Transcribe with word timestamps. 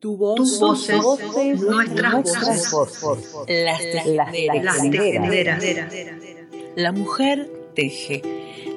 Tu 0.00 0.16
voz, 0.16 0.36
tus 0.36 0.58
voces, 0.58 1.60
nuestras, 1.60 2.70
voces, 2.72 3.34
las 3.46 3.78
tejenderas. 4.80 5.62
La 6.74 6.90
mujer 6.92 7.50
teje. 7.74 8.22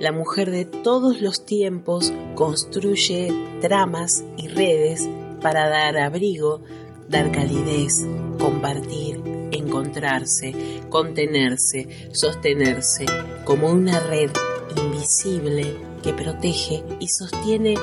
La 0.02 0.12
mujer 0.12 0.52
de 0.52 0.66
todos 0.66 1.22
los 1.22 1.46
tiempos 1.46 2.12
construye 2.36 3.32
tramas 3.62 4.26
y 4.36 4.50
redes 4.50 5.08
para 5.42 5.70
dar 5.70 5.98
abrigo, 5.98 6.62
dar 7.08 7.32
calidez, 7.32 8.06
compartir, 8.38 9.22
encontrarse, 9.52 10.54
contenerse, 10.90 12.10
sostenerse, 12.12 13.06
como 13.46 13.70
una 13.70 14.02
red 14.02 14.30
invisible 14.76 15.78
que 16.04 16.12
protege 16.12 16.84
y 17.00 17.08
sostiene 17.08 17.76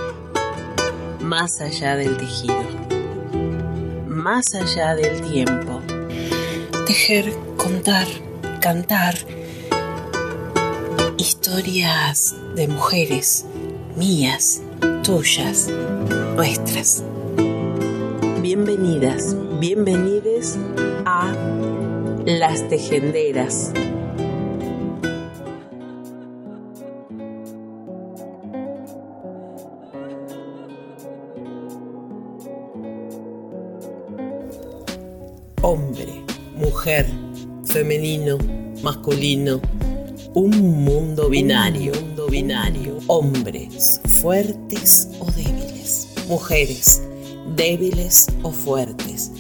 más 1.21 1.63
allá 1.63 1.97
del 1.97 2.19
tejido, 2.19 3.00
más 4.21 4.55
allá 4.55 4.95
del 4.95 5.21
tiempo. 5.23 5.81
Tejer, 6.87 7.33
contar, 7.57 8.07
cantar 8.61 9.15
historias 11.17 12.35
de 12.55 12.69
mujeres, 12.69 13.47
mías, 13.97 14.61
tuyas, 15.03 15.71
nuestras. 16.37 17.03
Bienvenidas, 18.43 19.37
bienvenides 19.59 20.59
a 21.07 21.33
Las 22.27 22.69
Tejenderas. 22.69 23.73
Mujer, 36.91 37.07
femenino, 37.67 38.37
masculino, 38.83 39.61
un 40.35 40.51
mundo 40.85 41.29
binario, 41.29 41.93
un 41.93 42.09
mundo 42.09 42.27
binario. 42.27 42.99
Hombres 43.07 44.01
fuertes 44.21 45.09
o 45.21 45.31
débiles, 45.31 46.09
mujeres 46.29 47.01
débiles 47.55 48.27
o 48.43 48.51
fuertes. 48.51 49.31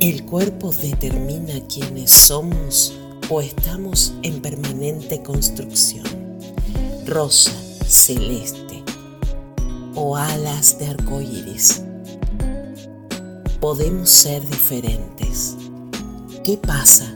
El 0.00 0.24
cuerpo 0.24 0.72
determina 0.72 1.54
quiénes 1.68 2.10
somos 2.10 2.92
o 3.28 3.40
estamos 3.40 4.12
en 4.22 4.42
permanente 4.42 5.22
construcción. 5.22 6.06
Rosa, 7.06 7.52
celeste 7.86 8.82
o 9.94 10.16
alas 10.16 10.76
de 10.80 10.88
arcoíris. 10.88 11.84
Podemos 13.60 14.10
ser 14.10 14.44
diferentes. 14.48 15.59
¿Qué 16.50 16.56
pasa 16.56 17.06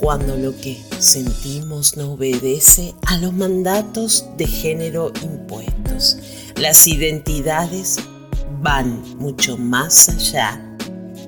cuando 0.00 0.36
lo 0.36 0.50
que 0.56 0.82
sentimos 0.98 1.96
no 1.96 2.14
obedece 2.14 2.96
a 3.06 3.16
los 3.18 3.32
mandatos 3.32 4.24
de 4.36 4.44
género 4.44 5.12
impuestos? 5.22 6.18
Las 6.56 6.88
identidades 6.88 8.00
van 8.60 9.16
mucho 9.18 9.56
más 9.56 10.08
allá 10.08 10.60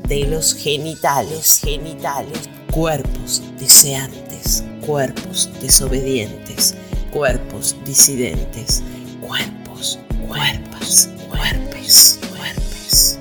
de 0.09 0.27
los 0.27 0.53
genitales, 0.53 1.61
genitales, 1.63 2.51
cuerpos 2.73 3.41
deseantes, 3.57 4.65
cuerpos 4.85 5.49
desobedientes, 5.63 6.75
cuerpos 7.13 7.77
disidentes, 7.87 8.83
cuerpos, 9.21 10.01
cuerpos, 10.27 11.09
cuerpos, 11.31 12.19
cuerpos, 12.19 12.19
cuerpos, 12.33 13.18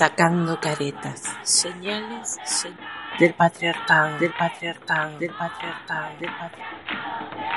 Sacando 0.00 0.58
caretas, 0.58 1.24
señales, 1.42 2.38
del 3.18 3.34
patriarcado, 3.34 4.18
del 4.18 4.32
patriarcado, 4.32 5.18
del 5.18 5.30
patriarcado, 5.30 6.18
del 6.18 6.30
patriarcado. 6.30 7.50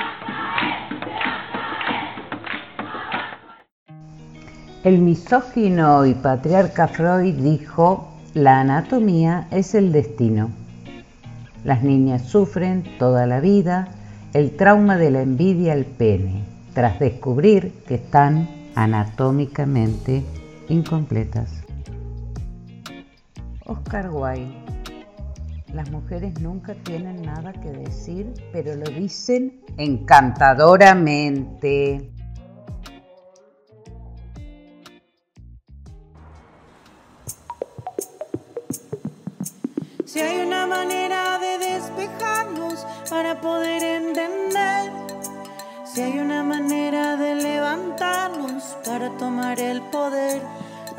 El 4.84 4.98
misógino 4.98 6.04
y 6.04 6.12
patriarca 6.12 6.86
Freud 6.86 7.34
dijo, 7.36 8.12
la 8.34 8.60
anatomía 8.60 9.48
es 9.50 9.74
el 9.74 9.90
destino. 9.90 10.50
Las 11.64 11.82
niñas 11.82 12.28
sufren 12.28 12.98
toda 12.98 13.26
la 13.26 13.40
vida 13.40 13.88
el 14.34 14.54
trauma 14.54 14.98
de 14.98 15.10
la 15.10 15.22
envidia 15.22 15.72
al 15.72 15.86
pene, 15.86 16.44
tras 16.74 16.98
descubrir 16.98 17.72
que 17.88 17.94
están 17.94 18.50
anatómicamente 18.74 20.22
incompletas. 20.68 21.63
Oscar 23.66 24.10
Wilde 24.10 24.74
las 25.74 25.90
mujeres 25.90 26.40
nunca 26.40 26.74
tienen 26.84 27.20
nada 27.22 27.52
que 27.52 27.72
decir, 27.72 28.32
pero 28.52 28.76
lo 28.76 28.84
dicen 28.84 29.60
encantadoramente. 29.76 32.12
Si 40.04 40.20
hay 40.20 40.46
una 40.46 40.68
manera 40.68 41.40
de 41.40 41.58
despejarnos 41.58 42.86
para 43.10 43.40
poder 43.40 43.82
entender, 43.82 44.92
si 45.84 46.02
hay 46.02 46.20
una 46.20 46.44
manera 46.44 47.16
de 47.16 47.34
levantarnos 47.34 48.76
para 48.84 49.10
tomar 49.16 49.58
el 49.58 49.82
poder 49.90 50.40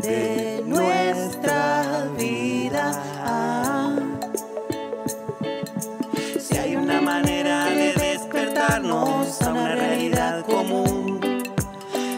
de 0.05 0.63
nuestra 0.65 2.07
vida. 2.17 2.55
manera 7.05 7.65
de 7.69 7.93
despertarnos 7.93 9.41
a 9.41 9.51
una 9.51 9.75
realidad 9.75 10.45
común. 10.45 11.19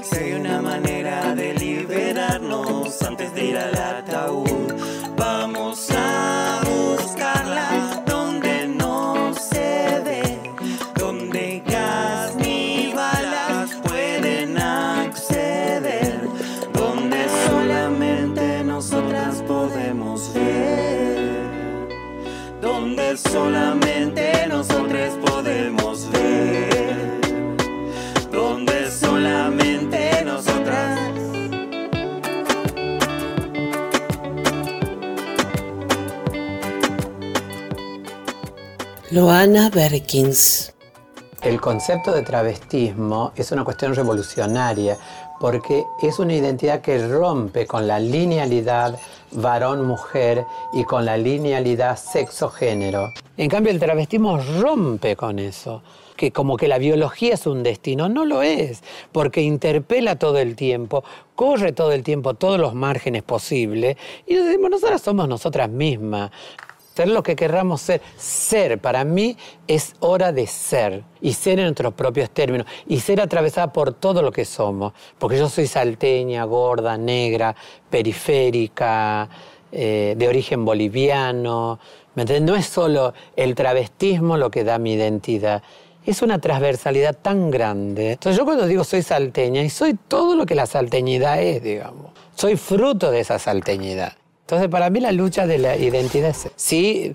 Si 0.02 0.18
hay 0.18 0.34
una 0.34 0.62
manera 0.62 1.36
de 1.36 1.54
liberarnos 1.54 3.02
antes 3.02 3.34
de 3.34 3.46
ir 3.46 3.58
al 3.58 3.76
ataúd, 3.76 4.47
donde 28.32 28.92
solamente 28.92 29.98
Loana 39.10 39.70
Berkins. 39.70 40.74
El 41.42 41.62
concepto 41.62 42.12
de 42.12 42.24
travestismo 42.24 43.32
es 43.36 43.52
una 43.52 43.64
cuestión 43.64 43.96
revolucionaria 43.96 44.98
porque 45.40 45.86
es 46.04 46.20
una 46.20 46.34
identidad 46.34 46.82
que 46.82 47.08
rompe 47.08 47.66
con 47.66 47.88
la 47.88 48.00
linealidad 48.00 49.00
varón-mujer 49.32 50.46
y 50.74 50.84
con 50.84 51.06
la 51.06 51.18
linealidad 51.18 51.98
sexo-género. 51.98 53.14
En 53.38 53.50
cambio, 53.50 53.72
el 53.72 53.80
travestismo 53.80 54.40
rompe 54.60 55.16
con 55.16 55.40
eso, 55.40 55.82
que 56.16 56.32
como 56.32 56.58
que 56.58 56.68
la 56.68 56.78
biología 56.78 57.36
es 57.36 57.46
un 57.46 57.64
destino, 57.64 58.10
no 58.10 58.26
lo 58.26 58.42
es, 58.42 58.84
porque 59.12 59.42
interpela 59.42 60.18
todo 60.18 60.40
el 60.40 60.56
tiempo, 60.56 61.04
corre 61.36 61.72
todo 61.72 61.92
el 61.92 62.04
tiempo 62.04 62.34
todos 62.34 62.60
los 62.60 62.74
márgenes 62.74 63.24
posibles 63.24 63.98
y 64.26 64.36
decimos, 64.36 64.72
nosotras 64.72 65.02
somos 65.02 65.28
nosotras 65.28 65.70
mismas 65.70 66.32
ser 66.98 67.10
lo 67.10 67.22
que 67.22 67.36
querramos 67.36 67.82
ser. 67.82 68.02
Ser, 68.18 68.80
para 68.80 69.04
mí, 69.04 69.38
es 69.68 69.94
hora 70.00 70.32
de 70.32 70.48
ser. 70.48 71.04
Y 71.22 71.34
ser 71.34 71.60
en 71.60 71.66
nuestros 71.66 71.94
propios 71.94 72.32
términos. 72.32 72.68
Y 72.88 73.00
ser 73.00 73.22
atravesada 73.22 73.72
por 73.72 73.94
todo 73.94 74.22
lo 74.22 74.32
que 74.32 74.46
somos. 74.46 74.94
Porque 75.20 75.38
yo 75.38 75.48
soy 75.48 75.68
salteña, 75.68 76.44
gorda, 76.46 76.98
negra, 76.98 77.56
periférica, 77.90 79.30
eh, 79.72 80.16
de 80.18 80.28
origen 80.28 80.66
boliviano. 80.66 81.80
¿Me 82.16 82.26
No 82.40 82.56
es 82.56 82.66
solo 82.66 83.14
el 83.36 83.54
travestismo 83.54 84.38
lo 84.38 84.50
que 84.50 84.64
da 84.64 84.80
mi 84.80 84.94
identidad. 84.94 85.62
Es 86.04 86.24
una 86.24 86.40
transversalidad 86.40 87.16
tan 87.16 87.52
grande. 87.52 88.14
Entonces 88.14 88.38
yo 88.40 88.46
cuando 88.46 88.66
digo 88.66 88.84
soy 88.84 89.04
salteña, 89.04 89.62
y 89.62 89.70
soy 89.70 89.94
todo 89.94 90.36
lo 90.36 90.46
que 90.46 90.56
la 90.56 90.66
salteñidad 90.66 91.44
es, 91.44 91.62
digamos. 91.62 92.12
Soy 92.34 92.56
fruto 92.56 93.12
de 93.12 93.20
esa 93.20 93.38
salteñidad. 93.38 94.14
Entonces, 94.48 94.70
para 94.70 94.90
mí 94.90 95.02
la 95.02 95.12
lucha 95.12 95.46
de 95.46 95.58
la 95.58 95.76
identidad 95.76 96.30
es, 96.30 96.48
sí, 96.56 97.14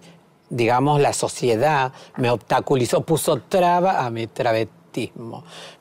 digamos, 0.50 1.00
la 1.00 1.14
sociedad 1.14 1.94
me 2.18 2.28
obstaculizó, 2.28 3.00
puso 3.06 3.38
traba 3.38 4.04
a 4.04 4.10
mi 4.10 4.26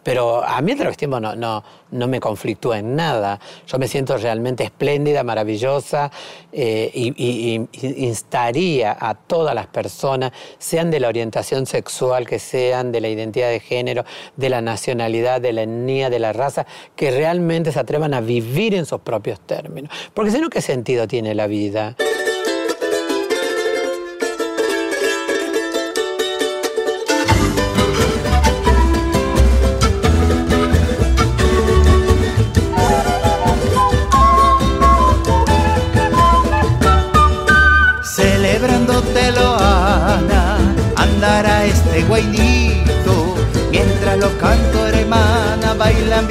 Pero 0.04 0.44
a 0.44 0.62
mí 0.62 0.72
el 0.72 0.78
travestismo 0.78 1.20
no, 1.20 1.36
no, 1.36 1.64
no 1.92 2.08
me 2.08 2.20
conflictúa 2.20 2.80
en 2.80 2.96
nada. 2.96 3.40
Yo 3.68 3.78
me 3.78 3.88
siento 3.88 4.18
realmente 4.18 4.64
espléndida, 4.64 5.24
maravillosa 5.24 6.12
eh, 6.52 6.92
y, 6.94 7.68
instaría 7.82 8.98
a 9.00 9.16
todas 9.16 9.54
las 9.54 9.68
personas, 9.68 10.32
sean 10.58 10.92
de 10.92 11.00
la 11.00 11.08
orientación 11.08 11.66
sexual 11.66 12.28
que 12.28 12.40
sean, 12.40 12.92
de 12.92 13.02
la 13.02 13.10
identidad 13.10 13.50
de 13.50 13.60
género, 13.60 14.06
de 14.36 14.50
la 14.50 14.62
nacionalidad, 14.62 15.42
de 15.42 15.54
la 15.54 15.64
etnia, 15.64 16.10
de 16.10 16.20
la 16.20 16.34
raza, 16.34 16.66
que 16.96 17.12
realmente 17.12 17.72
se 17.72 17.80
atrevan 17.80 18.14
a 18.14 18.22
vivir 18.22 18.76
en 18.76 18.86
sus 18.86 19.02
propios 19.02 19.40
términos. 19.42 19.92
Porque 20.14 20.32
si 20.32 20.40
no, 20.40 20.50
¿qué 20.50 20.62
sentido 20.62 21.08
tiene 21.08 21.36
la 21.36 21.48
vida? 21.48 21.96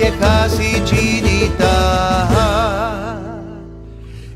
Viejas 0.00 0.58
y 0.58 0.82
chinitas, 0.85 1.69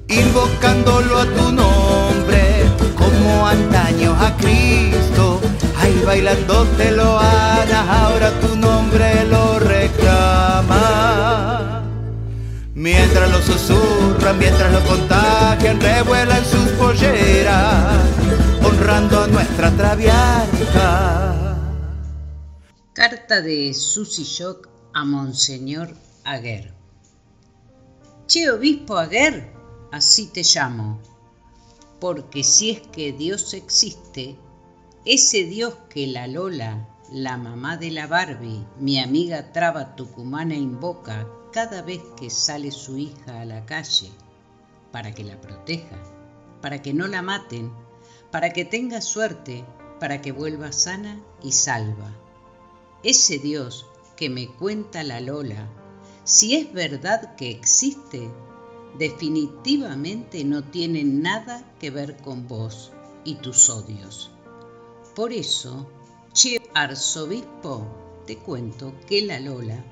invocándolo 0.09 1.19
a 1.19 1.25
tu 1.25 1.53
nombre 1.53 2.65
como 2.97 3.47
antaño 3.47 4.13
a 4.13 4.37
Cristo. 4.37 5.41
Ahí 5.81 6.03
bailando 6.05 6.65
te 6.77 6.91
lo 6.91 7.19
Ana, 7.19 8.05
ahora 8.05 8.31
tu 8.41 8.55
nombre 8.57 9.25
lo 9.25 9.59
reclama. 9.59 10.75
Mientras 12.75 13.31
lo 13.31 13.41
susurran, 13.41 14.39
mientras 14.39 14.71
lo 14.71 14.81
contagian, 14.81 15.81
revuelan 15.81 16.45
sus 16.45 16.69
polleras, 16.73 18.03
honrando 18.63 19.23
a 19.23 19.27
nuestra 19.29 19.71
traviata. 19.71 21.57
Carta 22.93 23.41
de 23.41 23.73
Susy 23.73 24.25
Shock 24.25 24.74
a 24.94 25.05
Monseñor 25.05 25.96
Aguer. 26.23 26.73
Che, 28.29 28.49
obispo 28.49 28.96
Aguer, 28.96 29.52
así 29.91 30.29
te 30.29 30.43
llamo, 30.44 31.00
porque 32.00 32.44
si 32.44 32.70
es 32.70 32.81
que 32.81 33.12
Dios 33.12 33.55
existe, 33.55 34.37
ese 35.05 35.44
Dios 35.44 35.75
que 35.91 36.06
la 36.06 36.29
Lola, 36.29 36.88
la 37.11 37.37
mamá 37.37 37.76
de 37.76 37.91
la 37.91 38.06
Barbie, 38.06 38.64
mi 38.79 39.00
amiga 39.00 39.52
Traba 39.52 39.96
Tucumana 39.96 40.55
invoca 40.55 41.29
cada 41.52 41.82
vez 41.82 42.00
que 42.17 42.31
sale 42.31 42.70
su 42.70 42.96
hija 42.96 43.41
a 43.41 43.44
la 43.44 43.67
calle, 43.67 44.11
para 44.93 45.12
que 45.12 45.25
la 45.25 45.41
proteja, 45.41 46.00
para 46.62 46.82
que 46.82 46.94
no 46.94 47.08
la 47.08 47.20
maten, 47.20 47.73
para 48.31 48.50
que 48.50 48.64
tenga 48.64 49.00
suerte, 49.00 49.64
para 49.99 50.23
que 50.23 50.31
vuelva 50.31 50.70
sana 50.70 51.20
y 51.43 51.50
salva. 51.50 52.12
Ese 53.02 53.38
Dios 53.38 53.87
que 54.17 54.31
me 54.31 54.49
cuenta 54.49 55.03
la 55.03 55.21
Lola, 55.21 55.69
si 56.25 56.57
es 56.57 56.73
verdad 56.73 57.35
que 57.37 57.51
existe, 57.51 58.31
definitivamente 58.99 60.45
no 60.45 60.65
tiene 60.65 61.05
nada 61.05 61.75
que 61.81 61.91
ver 61.91 62.17
con 62.19 62.49
vos 62.49 62.93
y 63.25 63.37
tus 63.37 63.69
odios. 63.69 64.31
Por 65.15 65.33
eso, 65.33 65.91
che 66.33 66.61
arzobispo, 66.75 68.23
te 68.27 68.39
cuento 68.39 68.95
que 69.07 69.23
la 69.23 69.41
Lola 69.41 69.85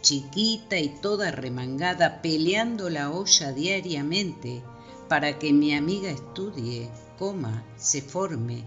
chiquita 0.00 0.78
y 0.78 0.88
toda 0.88 1.30
remangada, 1.30 2.22
peleando 2.22 2.88
la 2.88 3.10
olla 3.10 3.52
diariamente 3.52 4.62
para 5.08 5.38
que 5.38 5.52
mi 5.52 5.74
amiga 5.74 6.10
estudie, 6.10 6.90
coma, 7.18 7.64
se 7.76 8.02
forme, 8.02 8.64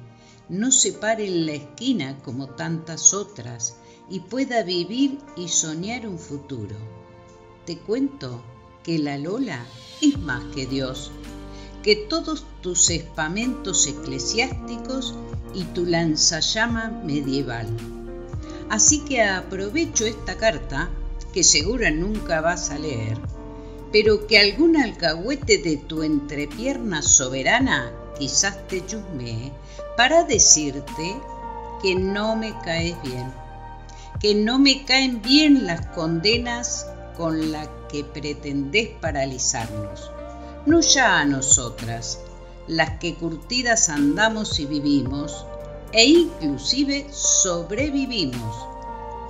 no 0.50 0.72
se 0.72 0.94
pare 0.94 1.26
en 1.26 1.46
la 1.46 1.54
esquina 1.54 2.20
como 2.22 2.50
tantas 2.50 3.14
otras 3.14 3.78
y 4.12 4.20
pueda 4.20 4.62
vivir 4.64 5.20
y 5.38 5.48
soñar 5.48 6.06
un 6.06 6.20
futuro. 6.20 6.76
Te 7.66 7.78
cuento 7.78 8.42
que 8.84 9.00
la 9.00 9.18
Lola 9.18 9.66
es 10.02 10.20
más 10.20 10.44
que 10.54 10.66
Dios, 10.66 11.12
que 11.82 11.96
todos 11.96 12.46
tus 12.62 12.90
espamentos 12.90 13.88
eclesiásticos 13.88 15.16
y 15.56 15.64
tu 15.64 15.86
lanzallama 15.86 16.90
medieval. 17.06 17.68
Así 18.70 19.00
que 19.00 19.24
aprovecho 19.24 20.06
esta 20.06 20.36
carta 20.36 20.90
que 21.34 21.46
segura 21.46 21.90
nunca 21.90 22.42
vas 22.42 22.70
a 22.70 22.78
leer, 22.78 23.18
pero 23.94 24.28
que 24.28 24.40
algún 24.40 24.76
alcahuete 24.76 25.58
de 25.58 25.78
tu 25.78 26.04
entrepierna 26.04 27.02
soberana 27.02 27.94
quizás 28.20 28.68
te 28.68 28.86
chusmee 28.86 29.54
para 29.96 30.26
decirte 30.26 31.16
que 31.82 31.96
no 31.96 32.36
me 32.36 32.54
caes 32.60 33.02
bien, 33.04 33.41
que 34.22 34.36
no 34.36 34.60
me 34.60 34.86
caen 34.86 35.24
bien 35.24 35.66
las 35.66 35.88
condenas 35.88 36.86
con 37.18 37.52
las 37.52 37.68
que 37.90 38.04
pretendés 38.04 38.90
paralizarnos, 39.02 40.12
no 40.68 40.80
ya 40.80 41.20
a 41.20 41.26
nosotras, 41.26 42.20
las 42.68 43.00
que 43.00 43.16
curtidas 43.16 43.90
andamos 43.90 44.60
y 44.60 44.68
vivimos, 44.68 45.46
e 45.92 46.06
inclusive 46.06 47.08
sobrevivimos 47.12 48.56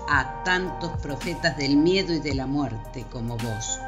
a 0.09 0.43
tantos 0.43 0.91
profetas 1.01 1.57
del 1.57 1.77
miedo 1.77 2.13
y 2.13 2.19
de 2.19 2.35
la 2.35 2.45
muerte 2.45 3.05
como 3.09 3.37
vos, 3.37 3.79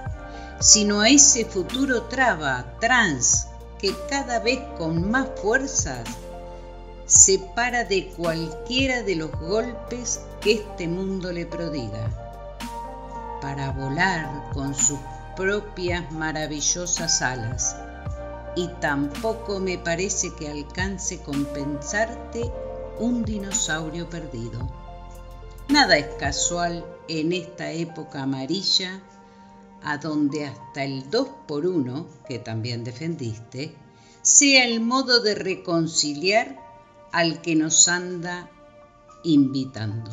sino 0.61 1.01
a 1.01 1.09
ese 1.09 1.43
futuro 1.43 2.03
traba, 2.03 2.77
trans, 2.79 3.47
que 3.77 3.93
cada 4.09 4.39
vez 4.39 4.61
con 4.77 5.11
más 5.11 5.27
fuerzas 5.41 6.07
se 7.05 7.39
para 7.39 7.83
de 7.83 8.07
cualquiera 8.07 9.03
de 9.03 9.15
los 9.15 9.31
golpes 9.31 10.21
que 10.41 10.53
este 10.53 10.87
mundo 10.87 11.31
le 11.31 11.45
prodiga, 11.45 12.09
para 13.41 13.71
volar 13.71 14.51
con 14.53 14.73
sus 14.73 14.99
propias 15.35 16.11
maravillosas 16.11 17.21
alas, 17.21 17.75
y 18.55 18.67
tampoco 18.79 19.59
me 19.59 19.77
parece 19.77 20.33
que 20.35 20.49
alcance 20.49 21.21
compensarte 21.21 22.51
un 22.99 23.25
dinosaurio 23.25 24.09
perdido. 24.09 24.69
Nada 25.69 25.97
es 25.97 26.07
casual 26.19 26.85
en 27.07 27.33
esta 27.33 27.71
época 27.71 28.23
amarilla, 28.23 29.01
a 29.83 29.97
donde 29.97 30.45
hasta 30.45 30.83
el 30.83 31.09
2 31.09 31.27
por 31.47 31.65
1 31.65 32.07
que 32.27 32.39
también 32.39 32.83
defendiste, 32.83 33.75
sea 34.21 34.65
el 34.65 34.79
modo 34.79 35.21
de 35.21 35.35
reconciliar 35.35 36.62
al 37.13 37.41
que 37.41 37.55
nos 37.55 37.87
anda 37.87 38.49
invitando. 39.23 40.11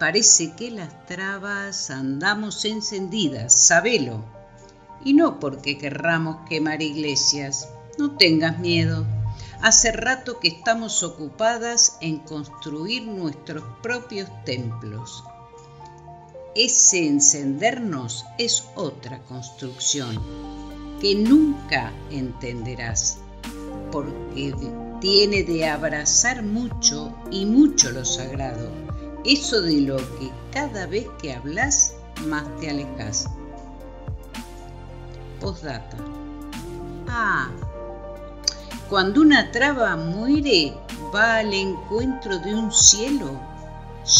Parece 0.00 0.56
que 0.56 0.72
las 0.72 1.06
trabas 1.06 1.90
andamos 1.90 2.64
encendidas, 2.64 3.54
sabelo, 3.54 4.24
y 5.04 5.14
no 5.14 5.38
porque 5.38 5.78
querramos 5.78 6.48
quemar 6.48 6.82
iglesias, 6.82 7.68
no 7.96 8.16
tengas 8.16 8.58
miedo 8.58 9.06
Hace 9.62 9.92
rato 9.92 10.40
que 10.40 10.48
estamos 10.48 11.02
ocupadas 11.02 11.98
en 12.00 12.20
construir 12.20 13.06
nuestros 13.06 13.62
propios 13.82 14.30
templos. 14.46 15.22
Ese 16.54 17.06
encendernos 17.06 18.24
es 18.38 18.64
otra 18.74 19.22
construcción 19.24 20.18
que 21.02 21.14
nunca 21.14 21.92
entenderás, 22.10 23.18
porque 23.92 24.54
tiene 25.00 25.42
de 25.42 25.68
abrazar 25.68 26.42
mucho 26.42 27.14
y 27.30 27.46
mucho 27.46 27.90
lo 27.90 28.04
sagrado, 28.04 28.68
eso 29.24 29.62
de 29.62 29.80
lo 29.80 29.96
que 29.96 30.30
cada 30.52 30.86
vez 30.86 31.06
que 31.20 31.34
hablas 31.34 31.94
más 32.26 32.44
te 32.60 32.70
alejas. 32.70 33.26
Postdata. 35.40 35.96
Ah, 37.08 37.48
cuando 38.88 39.22
una 39.22 39.50
traba 39.50 39.96
muere, 39.96 40.74
va 41.14 41.36
al 41.36 41.54
encuentro 41.54 42.38
de 42.38 42.54
un 42.54 42.72
cielo 42.72 43.40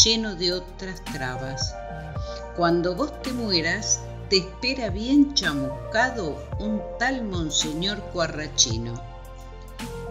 lleno 0.03 0.35
de 0.35 0.53
otras 0.53 1.03
trabas. 1.05 1.75
Cuando 2.55 2.95
vos 2.95 3.21
te 3.21 3.31
mueras, 3.33 4.01
te 4.29 4.37
espera 4.37 4.89
bien 4.89 5.33
chamuscado 5.33 6.41
un 6.59 6.81
tal 6.97 7.23
Monseñor 7.23 7.99
Cuarrachino. 8.13 9.10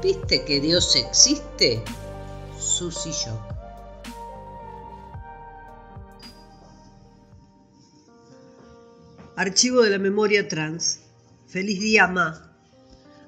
¿Viste 0.03 0.45
que 0.47 0.61
Dios 0.61 0.97
existe? 0.97 1.83
Susy 2.59 3.11
yo. 3.13 3.39
Archivo 9.37 9.83
de 9.83 9.91
la 9.91 9.99
memoria 9.99 10.49
trans. 10.49 11.01
Feliz 11.47 11.81
día, 11.81 12.07
Ma. 12.07 12.51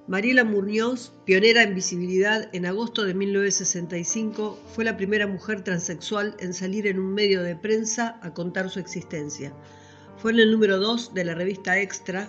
Mariela 0.08 0.44
Muñoz, 0.44 1.12
pionera 1.26 1.62
en 1.62 1.74
visibilidad, 1.74 2.48
en 2.54 2.64
agosto 2.64 3.04
de 3.04 3.14
1965 3.14 4.58
fue 4.74 4.84
la 4.84 4.96
primera 4.96 5.26
mujer 5.26 5.62
transexual 5.62 6.34
en 6.40 6.54
salir 6.54 6.86
en 6.86 6.98
un 6.98 7.12
medio 7.12 7.42
de 7.42 7.54
prensa 7.54 8.18
a 8.22 8.32
contar 8.32 8.70
su 8.70 8.80
existencia. 8.80 9.52
Fue 10.16 10.32
en 10.32 10.40
el 10.40 10.52
número 10.52 10.78
2 10.78 11.12
de 11.12 11.24
la 11.24 11.34
revista 11.34 11.78
Extra, 11.78 12.28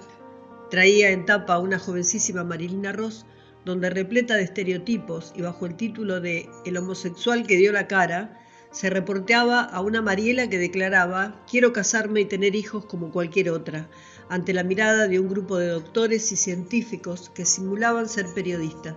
traía 0.69 1.11
en 1.11 1.25
tapa 1.25 1.53
a 1.53 1.59
una 1.59 1.79
jovencísima 1.79 2.43
Marilina 2.43 2.91
Ross, 2.91 3.25
donde 3.65 3.89
repleta 3.89 4.35
de 4.35 4.43
estereotipos 4.43 5.33
y 5.35 5.41
bajo 5.41 5.65
el 5.65 5.75
título 5.75 6.19
de 6.19 6.49
El 6.65 6.77
homosexual 6.77 7.47
que 7.47 7.57
dio 7.57 7.71
la 7.71 7.87
cara, 7.87 8.39
se 8.71 8.89
reporteaba 8.89 9.61
a 9.61 9.81
una 9.81 10.01
Mariela 10.01 10.49
que 10.49 10.57
declaraba 10.57 11.43
quiero 11.49 11.73
casarme 11.73 12.21
y 12.21 12.25
tener 12.25 12.55
hijos 12.55 12.85
como 12.85 13.11
cualquier 13.11 13.51
otra, 13.51 13.87
ante 14.29 14.53
la 14.53 14.63
mirada 14.63 15.07
de 15.07 15.19
un 15.19 15.29
grupo 15.29 15.57
de 15.57 15.67
doctores 15.67 16.31
y 16.31 16.35
científicos 16.35 17.31
que 17.35 17.45
simulaban 17.45 18.09
ser 18.09 18.25
periodistas. 18.33 18.95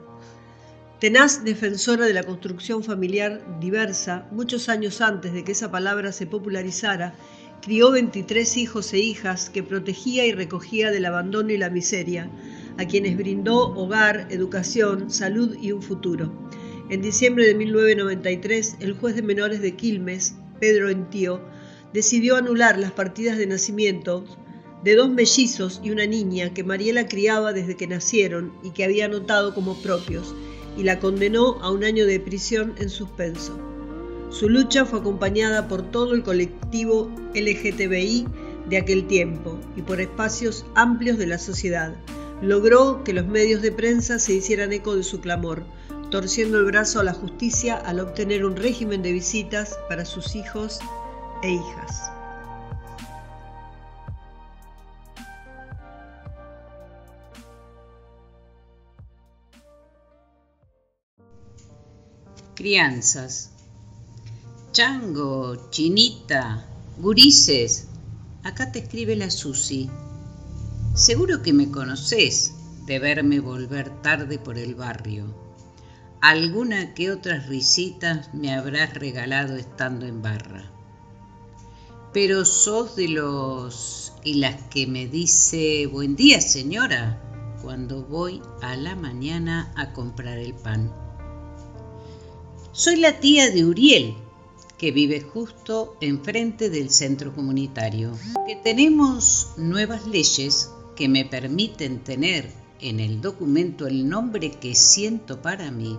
Tenaz 0.99 1.45
defensora 1.45 2.07
de 2.07 2.15
la 2.15 2.23
construcción 2.23 2.83
familiar 2.83 3.61
diversa, 3.61 4.27
muchos 4.31 4.71
años 4.71 5.03
antes 5.03 5.35
de 5.35 5.45
que 5.45 5.53
esa 5.53 5.71
palabra 5.71 6.11
se 6.11 6.27
popularizara, 6.27 7.15
crió 7.61 7.91
23 7.91 8.57
hijos 8.57 8.95
e 8.95 8.99
hijas 8.99 9.51
que 9.51 9.63
protegía 9.63 10.25
y 10.25 10.33
recogía 10.33 10.91
del 10.91 11.05
abandono 11.05 11.51
y 11.51 11.59
la 11.59 11.69
miseria, 11.69 12.31
a 12.79 12.87
quienes 12.87 13.17
brindó 13.17 13.75
hogar, 13.75 14.29
educación, 14.31 15.11
salud 15.11 15.57
y 15.61 15.73
un 15.73 15.83
futuro. 15.83 16.33
En 16.89 17.03
diciembre 17.03 17.47
de 17.47 17.55
1993, 17.55 18.77
el 18.81 18.93
juez 18.95 19.17
de 19.17 19.23
menores 19.23 19.61
de 19.61 19.75
Quilmes, 19.75 20.37
Pedro 20.61 20.89
Entío, 20.89 21.41
decidió 21.93 22.37
anular 22.37 22.79
las 22.79 22.93
partidas 22.93 23.39
de 23.39 23.47
nacimiento 23.47 24.25
de 24.85 24.95
dos 24.95 25.11
mellizos 25.11 25.81
y 25.83 25.91
una 25.91 26.07
niña 26.07 26.55
que 26.55 26.63
Mariela 26.63 27.09
criaba 27.09 27.53
desde 27.53 27.77
que 27.77 27.87
nacieron 27.87 28.53
y 28.63 28.71
que 28.71 28.85
había 28.85 29.07
anotado 29.07 29.55
como 29.55 29.75
propios, 29.83 30.35
y 30.77 30.85
la 30.85 31.01
condenó 31.01 31.59
a 31.63 31.71
un 31.71 31.83
año 31.85 32.07
de 32.07 32.21
prisión 32.21 32.75
en 32.79 32.89
suspenso. 32.89 33.59
Su 34.31 34.49
lucha 34.49 34.85
fue 34.85 35.01
acompañada 35.01 35.67
por 35.67 35.91
todo 35.91 36.15
el 36.15 36.23
colectivo 36.23 37.11
LGTBI 37.35 38.27
de 38.69 38.77
aquel 38.77 39.07
tiempo 39.07 39.59
y 39.77 39.83
por 39.83 40.01
espacios 40.01 40.67
amplios 40.75 41.17
de 41.19 41.27
la 41.27 41.39
sociedad. 41.39 41.97
Logró 42.43 43.03
que 43.03 43.15
los 43.15 43.27
medios 43.27 43.63
de 43.63 43.73
prensa 43.73 44.19
se 44.19 44.35
hicieran 44.35 44.73
eco 44.73 44.95
de 44.95 45.03
su 45.03 45.21
clamor, 45.21 45.65
torciendo 46.11 46.59
el 46.59 46.67
brazo 46.67 47.01
a 47.01 47.05
la 47.05 47.15
justicia 47.15 47.77
al 47.77 48.01
obtener 48.01 48.45
un 48.45 48.57
régimen 48.57 49.03
de 49.03 49.13
visitas 49.13 49.79
para 49.89 50.05
sus 50.05 50.37
hijos 50.37 50.79
e 51.43 51.53
hijas. 51.53 52.11
Crianzas. 62.55 63.51
Chango, 64.73 65.71
chinita, 65.71 66.67
gurises. 66.99 67.89
Acá 68.45 68.73
te 68.73 68.81
escribe 68.81 69.17
la 69.17 69.31
Susi. 69.31 69.91
Seguro 70.97 71.43
que 71.43 71.53
me 71.53 71.71
conoces 71.71 72.55
de 72.87 72.99
verme 72.99 73.39
volver 73.39 74.01
tarde 74.01 74.39
por 74.39 74.57
el 74.57 74.75
barrio. 74.75 75.27
Alguna 76.23 76.95
que 76.95 77.11
otras 77.11 77.49
risitas 77.49 78.33
me 78.33 78.55
habrás 78.55 78.95
regalado 78.95 79.57
estando 79.57 80.07
en 80.07 80.23
barra. 80.23 80.73
Pero 82.15 82.47
sos 82.47 82.97
de 82.97 83.09
los 83.09 84.15
y 84.25 84.37
las 84.37 84.63
que 84.71 84.87
me 84.87 85.07
dice 85.07 85.87
buen 85.87 86.17
día 86.17 86.41
señora 86.41 87.59
cuando 87.61 88.03
voy 88.03 88.41
a 88.63 88.75
la 88.75 88.97
mañana 88.97 89.75
a 89.77 89.93
comprar 89.93 90.39
el 90.39 90.55
pan. 90.55 90.91
Soy 92.73 92.97
la 92.97 93.21
tía 93.21 93.51
de 93.51 93.67
Uriel, 93.67 94.15
que 94.79 94.93
vive 94.93 95.21
justo 95.21 95.99
enfrente 96.01 96.71
del 96.71 96.89
centro 96.89 97.35
comunitario. 97.35 98.13
Que 98.47 98.57
tenemos 98.57 99.49
nuevas 99.59 100.07
leyes 100.07 100.71
que 100.97 101.09
me 101.09 101.25
permiten 101.25 102.03
tener 102.03 102.51
en 102.81 102.99
el 102.99 103.21
documento 103.21 103.87
el 103.87 104.09
nombre 104.09 104.51
que 104.51 104.75
siento 104.75 105.41
para 105.41 105.71
mí. 105.71 105.99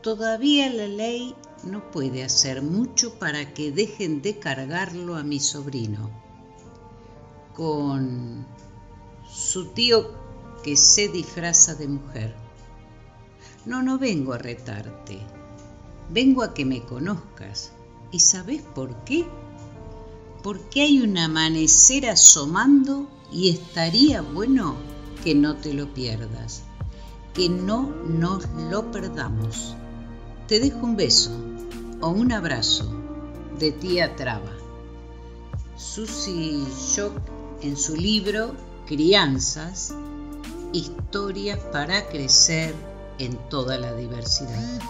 Todavía 0.00 0.72
la 0.72 0.86
ley 0.86 1.34
no 1.64 1.90
puede 1.90 2.24
hacer 2.24 2.62
mucho 2.62 3.18
para 3.18 3.52
que 3.52 3.72
dejen 3.72 4.22
de 4.22 4.38
cargarlo 4.38 5.16
a 5.16 5.22
mi 5.22 5.40
sobrino. 5.40 6.10
Con 7.54 8.46
su 9.28 9.66
tío 9.72 10.12
que 10.62 10.76
se 10.76 11.08
disfraza 11.08 11.74
de 11.74 11.88
mujer. 11.88 12.34
No, 13.66 13.82
no 13.82 13.98
vengo 13.98 14.32
a 14.32 14.38
retarte 14.38 15.20
Vengo 16.08 16.44
a 16.44 16.54
que 16.54 16.64
me 16.64 16.82
conozcas. 16.82 17.72
¿Y 18.12 18.20
sabes 18.20 18.62
por 18.62 19.04
qué? 19.04 19.26
Porque 20.42 20.82
hay 20.82 21.00
un 21.00 21.18
amanecer 21.18 22.08
asomando 22.08 23.08
y 23.32 23.50
estaría 23.50 24.22
bueno 24.22 24.76
que 25.24 25.34
no 25.34 25.56
te 25.56 25.74
lo 25.74 25.92
pierdas, 25.92 26.62
que 27.34 27.48
no 27.48 27.90
nos 28.06 28.48
lo 28.70 28.90
perdamos. 28.90 29.74
Te 30.46 30.60
dejo 30.60 30.78
un 30.78 30.96
beso 30.96 31.30
o 32.00 32.08
un 32.08 32.32
abrazo 32.32 32.88
de 33.58 33.72
tía 33.72 34.14
Traba. 34.16 34.52
Susi 35.76 36.64
Shock 36.94 37.20
en 37.62 37.76
su 37.76 37.96
libro 37.96 38.54
Crianzas, 38.86 39.92
historias 40.72 41.58
para 41.72 42.08
crecer 42.08 42.74
en 43.18 43.36
toda 43.48 43.78
la 43.78 43.94
diversidad. 43.94 44.80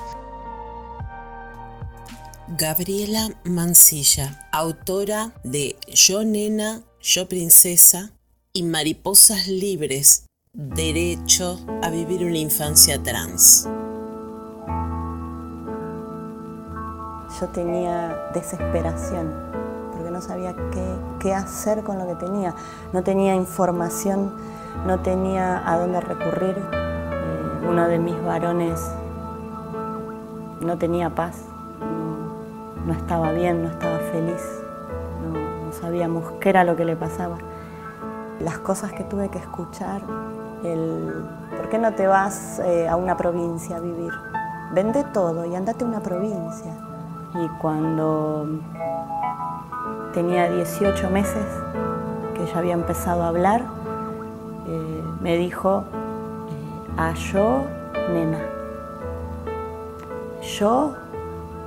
Gabriela 2.49 3.41
Mancilla, 3.45 4.49
autora 4.53 5.35
de 5.43 5.77
Yo 5.89 6.25
Nena, 6.25 6.83
Yo 7.01 7.29
Princesa 7.29 8.13
y 8.57 8.63
Mariposas 8.63 9.49
Libres, 9.49 10.25
Derecho 10.55 11.61
a 11.83 11.91
vivir 11.91 12.25
una 12.25 12.39
infancia 12.39 13.03
trans. 13.03 13.69
Yo 17.39 17.49
tenía 17.49 18.31
desesperación 18.33 19.31
porque 19.93 20.11
no 20.11 20.23
sabía 20.23 20.57
qué, 21.21 21.35
hacer 21.35 21.83
con 21.83 21.99
lo 21.99 22.07
que 22.07 22.15
tenía. 22.15 22.55
No 22.95 23.03
tenía 23.03 23.35
información, 23.35 24.33
no 24.87 25.01
tenía 25.01 25.71
a 25.71 25.79
dónde 25.79 26.01
recurrir. 26.01 26.57
Eh, 26.57 27.69
uno 27.69 27.87
de 27.89 27.99
mis 27.99 28.19
varones 28.25 28.81
no 30.63 30.79
tenía 30.79 31.15
paz 31.15 31.43
no 32.87 32.93
estaba 32.93 33.33
bien, 33.33 33.65
no 33.65 33.69
estaba 33.69 33.99
feliz, 33.99 34.43
no, 35.21 35.73
sabíamos 35.73 36.33
qué 36.41 36.51
era 36.51 36.63
lo 36.65 36.77
que 36.77 36.85
le 36.85 36.95
pasaba. 36.95 37.37
Las 38.41 38.59
cosas 38.59 38.93
que 38.93 39.05
tuve 39.05 39.31
que 39.31 39.39
escuchar, 39.39 40.03
el 40.63 41.25
¿por 41.57 41.71
qué 41.71 41.79
no 41.79 41.95
te 41.95 42.07
vas 42.07 42.61
eh, 42.61 42.89
a 42.89 42.97
una 42.97 43.17
provincia 43.17 43.77
a 43.77 43.81
vivir? 43.81 44.13
Vende 44.73 45.05
todo 45.05 45.45
y 45.47 45.55
andate 45.55 45.85
a 45.85 45.89
una 45.89 46.01
provincia. 46.01 46.73
Y 47.35 47.49
cuando 47.61 48.47
tenía 50.13 50.49
18 50.51 51.11
meses, 51.11 51.45
que 52.35 52.47
ya 52.47 52.59
había 52.59 52.75
empezado 52.75 53.23
a 53.23 53.29
hablar, 53.29 53.63
eh, 54.67 55.03
me 55.21 55.37
dijo, 55.37 55.85
eh, 56.51 57.01
a 57.01 57.15
yo, 57.15 57.65
nena, 58.13 58.39
yo, 60.43 60.95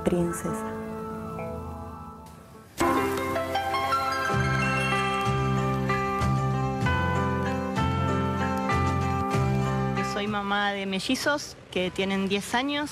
princesa. 0.04 0.69
De 10.72 10.86
mellizos 10.86 11.56
que 11.70 11.90
tienen 11.90 12.28
10 12.28 12.54
años. 12.54 12.90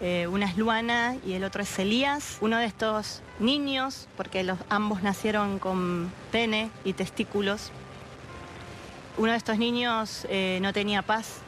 Eh, 0.00 0.26
una 0.26 0.46
es 0.46 0.56
Luana 0.56 1.16
y 1.24 1.34
el 1.34 1.44
otro 1.44 1.62
es 1.62 1.78
Elías. 1.78 2.38
Uno 2.40 2.58
de 2.58 2.66
estos 2.66 3.22
niños, 3.38 4.08
porque 4.16 4.42
los, 4.42 4.58
ambos 4.68 5.02
nacieron 5.02 5.58
con 5.58 6.12
pene 6.30 6.70
y 6.84 6.92
testículos, 6.92 7.70
uno 9.18 9.32
de 9.32 9.38
estos 9.38 9.58
niños 9.58 10.26
eh, 10.30 10.58
no 10.62 10.72
tenía 10.72 11.02
paz, 11.02 11.38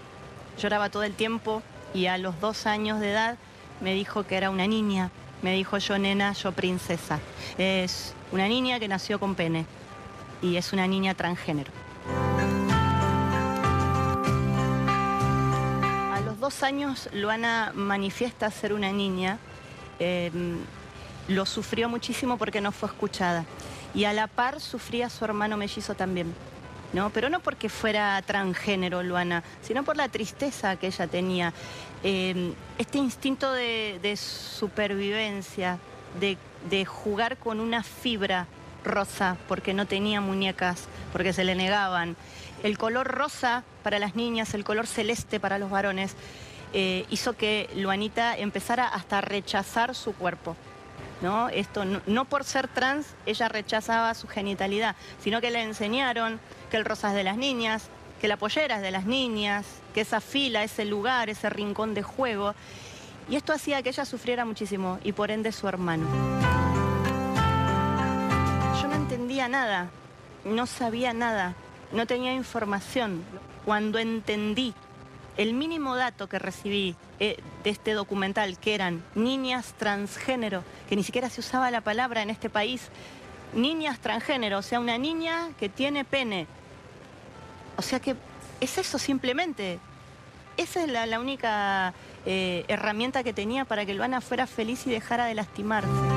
lloraba 0.59 0.91
todo 0.91 1.03
el 1.03 1.15
tiempo 1.15 1.63
y 1.95 2.07
a 2.07 2.19
los 2.19 2.39
dos 2.41 2.67
años 2.67 3.01
de 3.01 3.11
edad 3.11 3.39
me 3.81 3.95
dijo 3.95 4.27
que 4.27 4.37
era 4.37 4.51
una 4.51 4.67
niña. 4.67 5.11
Me 5.43 5.55
dijo 5.55 5.79
yo 5.79 5.99
nena, 5.99 6.33
yo 6.33 6.53
princesa. 6.53 7.21
Es 7.59 8.15
una 8.33 8.49
niña 8.49 8.81
que 8.81 8.89
nació 8.89 9.19
con 9.19 9.35
pene 9.35 9.67
y 10.43 10.57
es 10.57 10.73
una 10.73 10.87
niña 10.87 11.15
transgénero. 11.15 11.84
Dos 16.45 16.63
años 16.63 17.09
Luana 17.15 17.73
manifiesta 17.75 18.51
ser 18.51 18.75
una 18.75 18.93
niña. 18.93 19.39
Em, 19.99 20.59
lo 21.27 21.47
sufrió 21.47 21.89
muchísimo 21.89 22.37
porque 22.37 22.61
no 22.61 22.71
fue 22.71 22.91
escuchada. 22.91 23.47
Y 23.95 24.05
a 24.05 24.13
la 24.13 24.27
par 24.27 24.61
sufría 24.61 25.09
su 25.09 25.25
hermano 25.25 25.57
mellizo 25.57 25.95
también. 25.95 26.35
¿no? 26.93 27.09
Pero 27.09 27.31
no 27.31 27.41
porque 27.41 27.71
fuera 27.71 28.21
transgénero 28.21 29.03
Luana, 29.03 29.43
sino 29.63 29.85
por 29.85 29.97
la 29.97 30.11
tristeza 30.11 30.77
que 30.77 30.89
ella 30.89 31.07
tenía. 31.07 31.55
Em, 32.03 32.53
este 32.77 32.99
instinto 32.99 33.51
de, 33.51 34.15
supervivencia, 34.15 35.79
de, 36.21 36.85
jugar 36.85 37.39
con 37.39 37.59
una 37.59 37.83
fibra 37.83 38.49
rosa, 38.85 39.39
porque 39.49 39.73
no 39.73 39.87
tenía 39.87 40.21
muñecas, 40.21 40.89
porque 41.11 41.33
se 41.33 41.45
le 41.45 41.55
negaban. 41.55 42.17
El 42.65 42.79
color 42.79 43.07
rosa 43.07 43.63
para 43.83 43.99
las 43.99 44.17
niñas, 44.17 44.55
el 44.55 44.65
color 44.65 44.87
celeste 44.87 45.39
para 45.39 45.59
los 45.59 45.69
varones, 45.69 46.17
eh, 46.73 47.05
hizo 47.11 47.35
que 47.35 47.69
Luanita 47.77 48.39
empezara 48.39 48.89
hasta 48.89 49.19
a 49.19 49.21
rechazar 49.21 49.95
su 49.95 50.15
cuerpo. 50.15 50.57
¿no? 51.21 51.51
Esto 51.51 51.85
no, 51.85 52.25
por 52.25 52.43
ser 52.45 52.67
trans 52.69 53.07
ella 53.27 53.51
rechazaba 53.51 54.15
su 54.15 54.29
genitalidad, 54.29 54.97
sino 55.21 55.43
que 55.43 55.51
le 55.51 55.63
enseñaron 55.63 56.41
que 56.71 56.79
el 56.79 56.87
rosa 56.87 57.11
es 57.11 57.15
de 57.15 57.23
las 57.23 57.37
niñas, 57.37 57.91
que 58.19 58.29
la 58.29 58.39
pollera 58.39 58.77
es 58.77 58.83
de 58.83 58.91
las 58.91 59.05
niñas, 59.05 59.67
que 59.93 60.01
esa 60.01 60.23
fila, 60.23 60.65
ese 60.65 60.87
lugar, 60.87 61.29
ese 61.29 61.51
rincón 61.51 61.93
de 61.93 62.03
juego. 62.03 62.55
Y 63.29 63.37
esto 63.37 63.53
hacía 63.53 63.83
que 63.83 63.91
ella 63.91 64.07
sufriera 64.07 64.47
muchísimo 64.47 64.99
y 65.05 65.13
por 65.13 65.31
ende 65.31 65.53
su 65.53 65.69
hermano. 65.69 66.07
Yo 68.81 68.89
no 68.89 68.95
entendía 68.95 69.49
nada, 69.49 69.91
no 70.47 70.65
sabía 70.67 71.13
nada, 71.13 71.55
no 71.95 72.07
tenía 72.07 72.35
información. 72.35 73.23
Cuando 73.65 73.99
entendí 73.99 74.75
el 75.37 75.55
mínimo 75.55 75.97
dato 75.97 76.29
que 76.29 76.39
recibí 76.39 76.95
eh, 77.19 77.39
de 77.63 77.71
este 77.71 77.93
documental, 77.93 78.59
que 78.59 78.75
eran 78.75 79.03
niñas 79.15 79.75
transgénero, 79.79 80.63
que 80.89 80.97
ni 80.97 81.03
siquiera 81.03 81.31
se 81.31 81.41
usaba 81.41 81.71
la 81.71 81.81
palabra 81.81 82.23
en 82.23 82.31
este 82.31 82.51
país, 82.51 82.89
niñas 83.55 83.99
transgénero, 84.01 84.59
o 84.59 84.63
sea, 84.63 84.81
una 84.81 84.99
niña 84.99 85.51
que 85.59 85.69
tiene 85.69 86.05
pene. 86.05 86.47
O 87.77 87.83
sea 87.83 88.01
que 88.01 88.17
es 88.61 88.79
eso 88.79 88.99
simplemente. 88.99 89.79
Esa 90.57 90.85
es 90.85 90.89
la, 90.89 91.19
única 91.19 91.95
eh, 92.27 92.65
herramienta 92.69 93.25
que 93.25 93.33
tenía 93.33 93.65
para 93.65 93.85
que 93.85 93.95
Luana 93.95 94.21
fuera 94.21 94.47
feliz 94.47 94.87
y 94.87 94.91
dejara 94.91 95.27
de 95.27 95.35
lastimarse. 95.35 96.14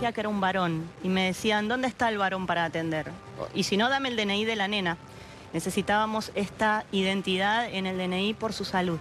Que 0.00 0.20
era 0.20 0.28
un 0.30 0.40
varón 0.40 0.88
y 1.04 1.08
me 1.08 1.26
decían, 1.26 1.68
¿dónde 1.68 1.86
está 1.86 2.08
el 2.08 2.16
varón 2.16 2.46
para 2.46 2.64
atender? 2.64 3.12
Y 3.54 3.64
si 3.64 3.76
no, 3.76 3.90
dame 3.90 4.08
el 4.08 4.16
DNI 4.16 4.46
de 4.46 4.56
la 4.56 4.66
nena. 4.66 4.96
Necesitábamos 5.52 6.32
esta 6.34 6.84
identidad 6.90 7.68
en 7.70 7.86
el 7.86 7.98
DNI 7.98 8.34
por 8.34 8.54
su 8.54 8.64
salud. 8.64 8.98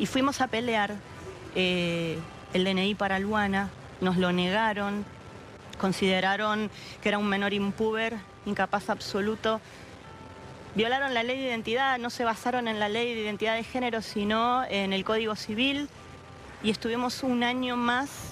Y 0.00 0.06
fuimos 0.06 0.40
a 0.40 0.48
pelear 0.48 0.94
eh, 1.54 2.18
el 2.52 2.64
DNI 2.64 2.96
para 2.96 3.20
Luana, 3.20 3.70
nos 4.00 4.16
lo 4.16 4.32
negaron, 4.32 5.04
consideraron 5.78 6.70
que 7.02 7.08
era 7.08 7.18
un 7.18 7.28
menor 7.28 7.52
impuber, 7.52 8.16
incapaz 8.46 8.90
absoluto. 8.90 9.60
Violaron 10.74 11.14
la 11.14 11.22
ley 11.22 11.38
de 11.38 11.46
identidad, 11.46 11.98
no 11.98 12.10
se 12.10 12.24
basaron 12.24 12.66
en 12.66 12.80
la 12.80 12.88
ley 12.88 13.14
de 13.14 13.20
identidad 13.20 13.54
de 13.54 13.62
género, 13.62 14.02
sino 14.02 14.64
en 14.64 14.92
el 14.92 15.04
Código 15.04 15.36
Civil. 15.36 15.88
Y 16.64 16.70
estuvimos 16.70 17.22
un 17.22 17.44
año 17.44 17.76
más 17.76 18.25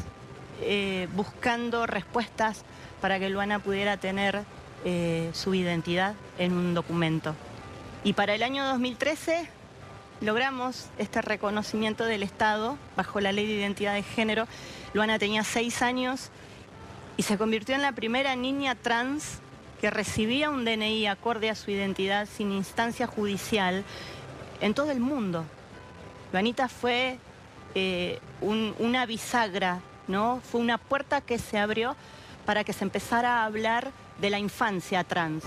eh, 0.64 1.08
buscando 1.14 1.86
respuestas 1.86 2.64
para 3.00 3.18
que 3.18 3.28
Luana 3.28 3.58
pudiera 3.58 3.96
tener 3.96 4.44
eh, 4.84 5.30
su 5.32 5.54
identidad 5.54 6.14
en 6.38 6.52
un 6.52 6.74
documento. 6.74 7.34
Y 8.02 8.14
para 8.14 8.34
el 8.34 8.42
año 8.42 8.64
2013 8.66 9.48
logramos 10.20 10.88
este 10.98 11.22
reconocimiento 11.22 12.04
del 12.04 12.22
Estado 12.22 12.78
bajo 12.96 13.20
la 13.20 13.32
ley 13.32 13.46
de 13.46 13.54
identidad 13.54 13.94
de 13.94 14.02
género. 14.02 14.46
Luana 14.92 15.18
tenía 15.18 15.44
seis 15.44 15.82
años 15.82 16.30
y 17.16 17.22
se 17.22 17.38
convirtió 17.38 17.74
en 17.74 17.82
la 17.82 17.92
primera 17.92 18.36
niña 18.36 18.74
trans 18.74 19.38
que 19.80 19.90
recibía 19.90 20.50
un 20.50 20.64
DNI 20.64 21.06
acorde 21.06 21.50
a 21.50 21.54
su 21.54 21.70
identidad 21.70 22.26
sin 22.26 22.52
instancia 22.52 23.06
judicial 23.06 23.84
en 24.60 24.74
todo 24.74 24.90
el 24.90 25.00
mundo. 25.00 25.44
Luanita 26.32 26.68
fue 26.68 27.18
eh, 27.74 28.18
una 28.40 29.06
bisagra, 29.06 29.80
Fue 30.06 30.60
una 30.60 30.76
puerta 30.76 31.22
que 31.22 31.38
se 31.38 31.58
abrió 31.58 31.96
para 32.44 32.62
que 32.62 32.74
se 32.74 32.84
empezara 32.84 33.38
a 33.38 33.44
hablar 33.46 33.90
de 34.20 34.28
la 34.28 34.38
infancia 34.38 35.02
trans. 35.02 35.42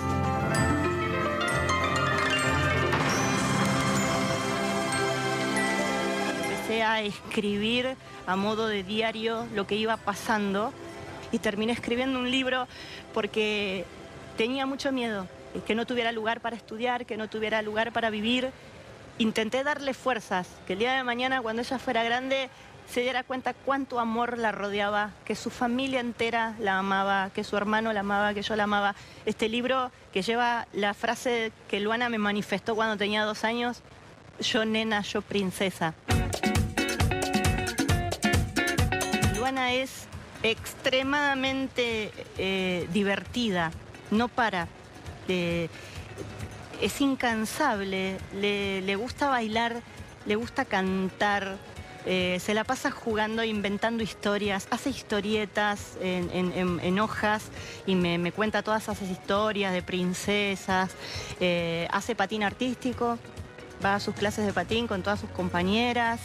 Empecé 6.43 6.82
a 6.82 7.02
escribir 7.02 7.96
a 8.26 8.36
modo 8.36 8.67
de 8.67 8.84
diario 8.84 9.46
lo 9.54 9.67
que 9.67 9.76
iba 9.76 9.96
pasando 9.96 10.74
y 11.32 11.38
terminé 11.38 11.74
escribiendo 11.74 12.17
un 12.17 12.32
libro 12.32 12.67
porque 13.13 13.86
tenía 14.38 14.65
mucho 14.65 14.91
miedo, 14.91 15.28
que 15.67 15.76
no 15.76 15.86
tuviera 15.86 16.12
lugar 16.12 16.41
para 16.41 16.56
estudiar, 16.56 17.06
que 17.06 17.15
no 17.15 17.30
tuviera 17.30 17.62
lugar 17.62 17.91
para 17.91 18.10
vivir. 18.10 18.52
Intenté 19.20 19.63
darle 19.63 19.93
fuerzas, 19.93 20.48
que 20.65 20.74
el 20.74 20.80
día 20.80 20.93
de 20.93 21.04
mañana 21.04 21.41
cuando 21.41 21.62
ella 21.62 21.80
fuera 21.80 22.04
grande 22.04 22.50
se 22.89 23.02
diera 23.02 23.23
cuenta 23.23 23.54
cuánto 23.54 24.00
amor 24.00 24.38
la 24.38 24.52
rodeaba, 24.52 25.12
que 25.26 25.36
su 25.36 25.50
familia 25.50 26.00
entera 26.00 26.56
la 26.60 26.80
amaba, 26.80 27.30
que 27.34 27.43
su 27.43 27.58
hermano 27.58 27.91
la 27.91 28.00
amaba, 28.00 28.34
que 28.34 28.41
yo 28.41 28.56
la 28.56 28.63
amaba. 28.63 28.95
Este 29.26 29.50
libro 29.50 29.91
que 30.13 30.21
lleva 30.21 30.67
la 30.73 30.93
frase 30.93 31.52
que 31.67 31.80
Luana 31.80 32.10
me 32.10 32.17
manifestó 32.17 32.76
cuando 32.76 32.97
tenía 32.97 33.23
dos 33.23 33.43
años, 33.43 33.82
yo 34.39 34.63
nena, 34.65 35.02
yo 35.02 35.21
princesa. 35.21 35.93
Luana 39.36 39.73
es 39.73 40.08
extremadamente 40.43 42.12
eh, 42.38 42.88
divertida, 42.93 43.71
no 44.12 44.30
para. 44.30 44.67
es 45.28 47.02
incansable, 47.02 48.17
le 48.34 48.95
gusta 48.95 49.28
bailar, 49.28 49.82
le 50.26 50.36
gusta 50.36 50.63
cantar, 50.63 51.58
eh, 52.10 52.39
se 52.39 52.54
la 52.54 52.63
pasa 52.63 52.89
jugando, 52.89 53.43
inventando 53.43 54.02
historias, 54.02 54.65
hace 54.72 54.89
historietas 54.89 55.98
en, 56.02 57.00
hojas 57.00 57.43
y 57.86 57.96
me, 57.96 58.32
cuenta 58.32 58.63
todas 58.63 58.84
esas 58.84 59.02
historias 59.10 59.74
de 59.74 59.82
princesas, 59.82 60.91
eh, 61.41 61.86
hace 61.91 62.15
patín 62.15 62.43
artístico, 62.43 63.20
va 63.84 63.96
a 63.96 64.00
sus 64.00 64.15
clases 64.15 64.46
de 64.46 64.54
patín 64.54 64.88
con 64.88 65.04
todas 65.04 65.20
sus 65.20 65.30
compañeras, 65.32 66.22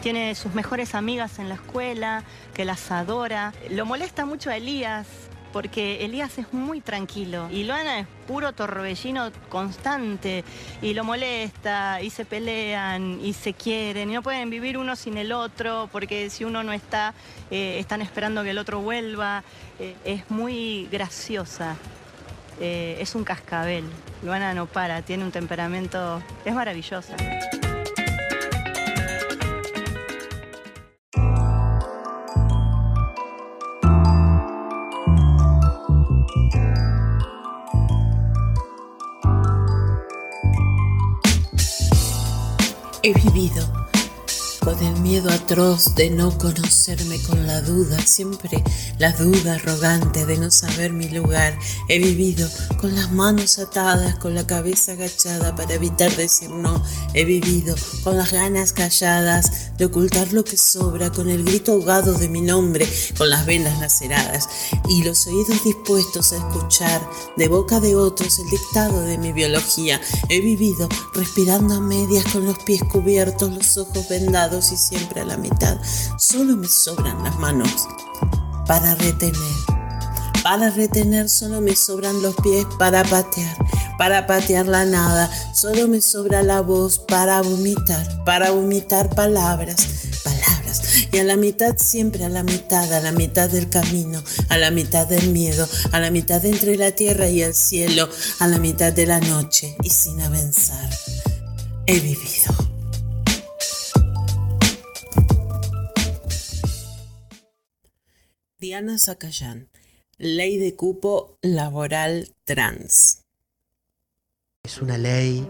tiene 0.00 0.34
sus 0.34 0.54
mejores 0.54 0.94
amigas 0.94 1.38
en 1.38 1.50
la 1.50 1.56
escuela, 1.56 2.24
que 2.54 2.64
las 2.64 2.90
adora. 2.90 3.52
Lo 3.68 3.84
molesta 3.84 4.24
mucho 4.24 4.48
a 4.48 4.56
Elías, 4.56 5.06
porque 5.54 6.04
Elías 6.04 6.36
es 6.38 6.52
muy 6.52 6.80
tranquilo 6.80 7.48
y 7.48 7.62
Luana 7.62 8.00
es 8.00 8.08
puro 8.26 8.52
torbellino 8.52 9.30
constante 9.48 10.42
y 10.82 10.94
lo 10.94 11.04
molesta 11.04 12.02
y 12.02 12.10
se 12.10 12.24
pelean 12.24 13.20
y 13.22 13.34
se 13.34 13.52
quieren 13.52 14.10
y 14.10 14.14
no 14.14 14.22
pueden 14.22 14.50
vivir 14.50 14.76
uno 14.76 14.96
sin 14.96 15.16
el 15.16 15.30
otro 15.30 15.88
porque 15.92 16.28
si 16.28 16.44
uno 16.44 16.64
no 16.64 16.72
está, 16.72 17.14
eh, 17.52 17.76
están 17.78 18.02
esperando 18.02 18.42
que 18.42 18.50
el 18.50 18.58
otro 18.58 18.80
vuelva. 18.80 19.44
Eh, 19.78 19.94
es 20.04 20.28
muy 20.28 20.88
graciosa. 20.90 21.76
Eh, 22.60 22.96
es 23.00 23.14
un 23.14 23.22
cascabel. 23.22 23.84
Luana 24.24 24.54
no 24.54 24.66
para, 24.66 25.02
tiene 25.02 25.22
un 25.22 25.30
temperamento, 25.30 26.20
es 26.44 26.52
maravillosa. 26.52 27.14
Miedo 45.04 45.30
atroz 45.30 45.94
de 45.96 46.08
no 46.08 46.38
conocerme, 46.38 47.20
con 47.20 47.46
la 47.46 47.60
duda, 47.60 47.98
siempre 48.06 48.64
la 48.98 49.12
duda 49.12 49.56
arrogante 49.56 50.24
de 50.24 50.38
no 50.38 50.50
saber 50.50 50.94
mi 50.94 51.10
lugar. 51.10 51.58
He 51.90 51.98
vivido 51.98 52.48
con 52.80 52.94
las 52.94 53.12
manos 53.12 53.58
atadas, 53.58 54.14
con 54.14 54.34
la 54.34 54.46
cabeza 54.46 54.92
agachada 54.92 55.54
para 55.54 55.74
evitar 55.74 56.16
decir 56.16 56.48
no. 56.48 56.82
He 57.12 57.26
vivido 57.26 57.76
con 58.02 58.16
las 58.16 58.32
ganas 58.32 58.72
calladas 58.72 59.76
de 59.76 59.84
ocultar 59.84 60.32
lo 60.32 60.42
que 60.42 60.56
sobra, 60.56 61.12
con 61.12 61.28
el 61.28 61.44
grito 61.44 61.72
ahogado 61.72 62.14
de 62.14 62.30
mi 62.30 62.40
nombre, 62.40 62.88
con 63.18 63.28
las 63.28 63.44
venas 63.44 63.78
laceradas 63.80 64.48
y 64.88 65.04
los 65.04 65.26
oídos 65.26 65.62
dispuestos 65.64 66.32
a 66.32 66.38
escuchar 66.38 67.06
de 67.36 67.48
boca 67.48 67.78
de 67.78 67.94
otros 67.94 68.38
el 68.38 68.48
dictado 68.48 69.02
de 69.02 69.18
mi 69.18 69.32
biología. 69.32 70.00
He 70.30 70.40
vivido 70.40 70.88
respirando 71.12 71.74
a 71.74 71.80
medias 71.80 72.24
con 72.32 72.46
los 72.46 72.58
pies 72.60 72.82
cubiertos, 72.84 73.52
los 73.52 73.76
ojos 73.76 74.08
vendados 74.08 74.72
y 74.72 74.78
siempre 74.94 75.22
a 75.22 75.24
la 75.24 75.36
mitad. 75.36 75.76
Solo 76.18 76.56
me 76.56 76.68
sobran 76.68 77.22
las 77.22 77.36
manos 77.38 77.88
para 78.66 78.94
retener. 78.94 79.34
Para 80.42 80.70
retener 80.70 81.28
solo 81.30 81.60
me 81.60 81.74
sobran 81.74 82.20
los 82.20 82.34
pies 82.36 82.66
para 82.78 83.02
patear, 83.02 83.56
para 83.96 84.26
patear 84.26 84.66
la 84.66 84.84
nada. 84.84 85.30
Solo 85.54 85.88
me 85.88 86.00
sobra 86.00 86.42
la 86.42 86.60
voz 86.60 86.98
para 86.98 87.40
vomitar, 87.40 88.24
para 88.24 88.50
vomitar 88.50 89.08
palabras, 89.14 89.86
palabras 90.22 90.82
Y 91.12 91.18
a 91.18 91.24
la 91.24 91.36
mitad 91.36 91.76
siempre, 91.78 92.24
a 92.24 92.28
la 92.28 92.42
mitad, 92.42 92.92
a 92.92 93.00
la 93.00 93.12
mitad 93.12 93.48
del 93.48 93.70
camino, 93.70 94.22
a 94.50 94.58
la 94.58 94.70
mitad 94.70 95.06
del 95.06 95.30
miedo, 95.30 95.66
a 95.92 95.98
la 95.98 96.10
mitad 96.10 96.44
entre 96.44 96.76
la 96.76 96.92
tierra 96.92 97.28
y 97.28 97.40
el 97.40 97.54
cielo, 97.54 98.08
a 98.38 98.46
la 98.46 98.58
mitad 98.58 98.92
de 98.92 99.06
la 99.06 99.20
noche 99.20 99.76
y 99.82 99.88
sin 99.88 100.20
avanzar. 100.20 100.90
He 101.86 102.00
vivido. 102.00 102.63
Diana 108.64 108.98
Zacayán, 108.98 109.68
Ley 110.16 110.56
de 110.56 110.74
Cupo 110.74 111.36
Laboral 111.42 112.30
Trans. 112.44 113.20
Es 114.64 114.80
una 114.80 114.96
ley 114.96 115.46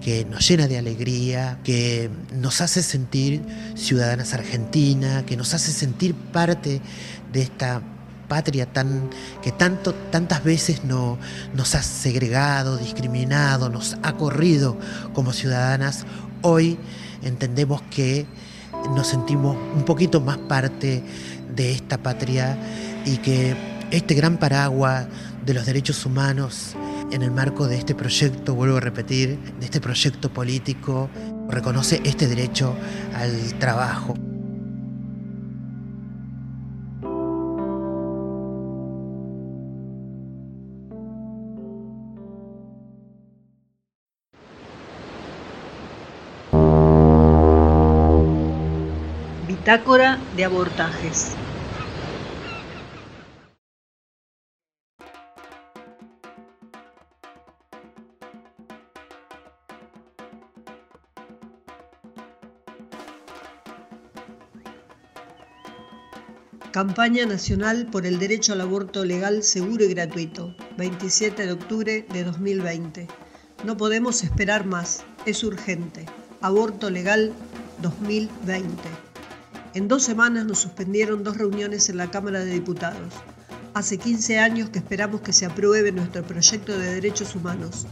que 0.00 0.24
nos 0.24 0.48
llena 0.48 0.66
de 0.66 0.78
alegría, 0.78 1.60
que 1.62 2.08
nos 2.32 2.62
hace 2.62 2.82
sentir 2.82 3.42
ciudadanas 3.74 4.32
argentinas, 4.32 5.24
que 5.24 5.36
nos 5.36 5.52
hace 5.52 5.70
sentir 5.70 6.14
parte 6.14 6.80
de 7.30 7.42
esta 7.42 7.82
patria 8.26 8.64
tan, 8.64 9.10
que 9.42 9.52
tanto, 9.52 9.92
tantas 10.10 10.42
veces 10.42 10.82
no, 10.82 11.18
nos 11.52 11.74
ha 11.74 11.82
segregado, 11.82 12.78
discriminado, 12.78 13.68
nos 13.68 13.98
ha 14.02 14.16
corrido 14.16 14.78
como 15.12 15.34
ciudadanas. 15.34 16.06
Hoy 16.40 16.78
entendemos 17.22 17.82
que 17.90 18.24
nos 18.94 19.08
sentimos 19.08 19.56
un 19.74 19.84
poquito 19.84 20.20
más 20.20 20.38
parte 20.38 21.02
de 21.54 21.72
esta 21.72 21.98
patria 21.98 22.56
y 23.04 23.18
que 23.18 23.54
este 23.90 24.14
gran 24.14 24.38
paraguas 24.38 25.06
de 25.44 25.54
los 25.54 25.66
derechos 25.66 26.04
humanos 26.04 26.74
en 27.12 27.22
el 27.22 27.30
marco 27.30 27.68
de 27.68 27.78
este 27.78 27.94
proyecto, 27.94 28.54
vuelvo 28.54 28.78
a 28.78 28.80
repetir, 28.80 29.38
de 29.60 29.64
este 29.64 29.80
proyecto 29.80 30.32
político, 30.32 31.08
reconoce 31.48 32.00
este 32.04 32.26
derecho 32.26 32.74
al 33.14 33.54
trabajo. 33.58 34.14
Abortajes. 50.46 51.32
Campaña 66.70 67.26
Nacional 67.26 67.86
por 67.90 68.06
el 68.06 68.20
Derecho 68.20 68.52
al 68.52 68.60
Aborto 68.60 69.04
Legal, 69.04 69.42
Seguro 69.42 69.82
y 69.84 69.88
Gratuito, 69.88 70.54
27 70.78 71.44
de 71.44 71.52
octubre 71.52 72.06
de 72.08 72.22
2020. 72.22 73.08
No 73.64 73.76
podemos 73.76 74.22
esperar 74.22 74.64
más, 74.64 75.02
es 75.24 75.42
urgente. 75.42 76.06
Aborto 76.40 76.88
Legal 76.88 77.32
2020. 77.82 79.05
En 79.76 79.88
dos 79.88 80.04
semanas 80.04 80.46
nos 80.46 80.60
suspendieron 80.60 81.22
dos 81.22 81.36
reuniones 81.36 81.90
en 81.90 81.98
la 81.98 82.10
Cámara 82.10 82.38
de 82.38 82.50
Diputados. 82.50 83.12
Hace 83.74 83.98
15 83.98 84.38
años 84.38 84.70
que 84.70 84.78
esperamos 84.78 85.20
que 85.20 85.34
se 85.34 85.44
apruebe 85.44 85.92
nuestro 85.92 86.22
proyecto 86.22 86.78
de 86.78 86.94
derechos 86.94 87.34
humanos. 87.34 87.86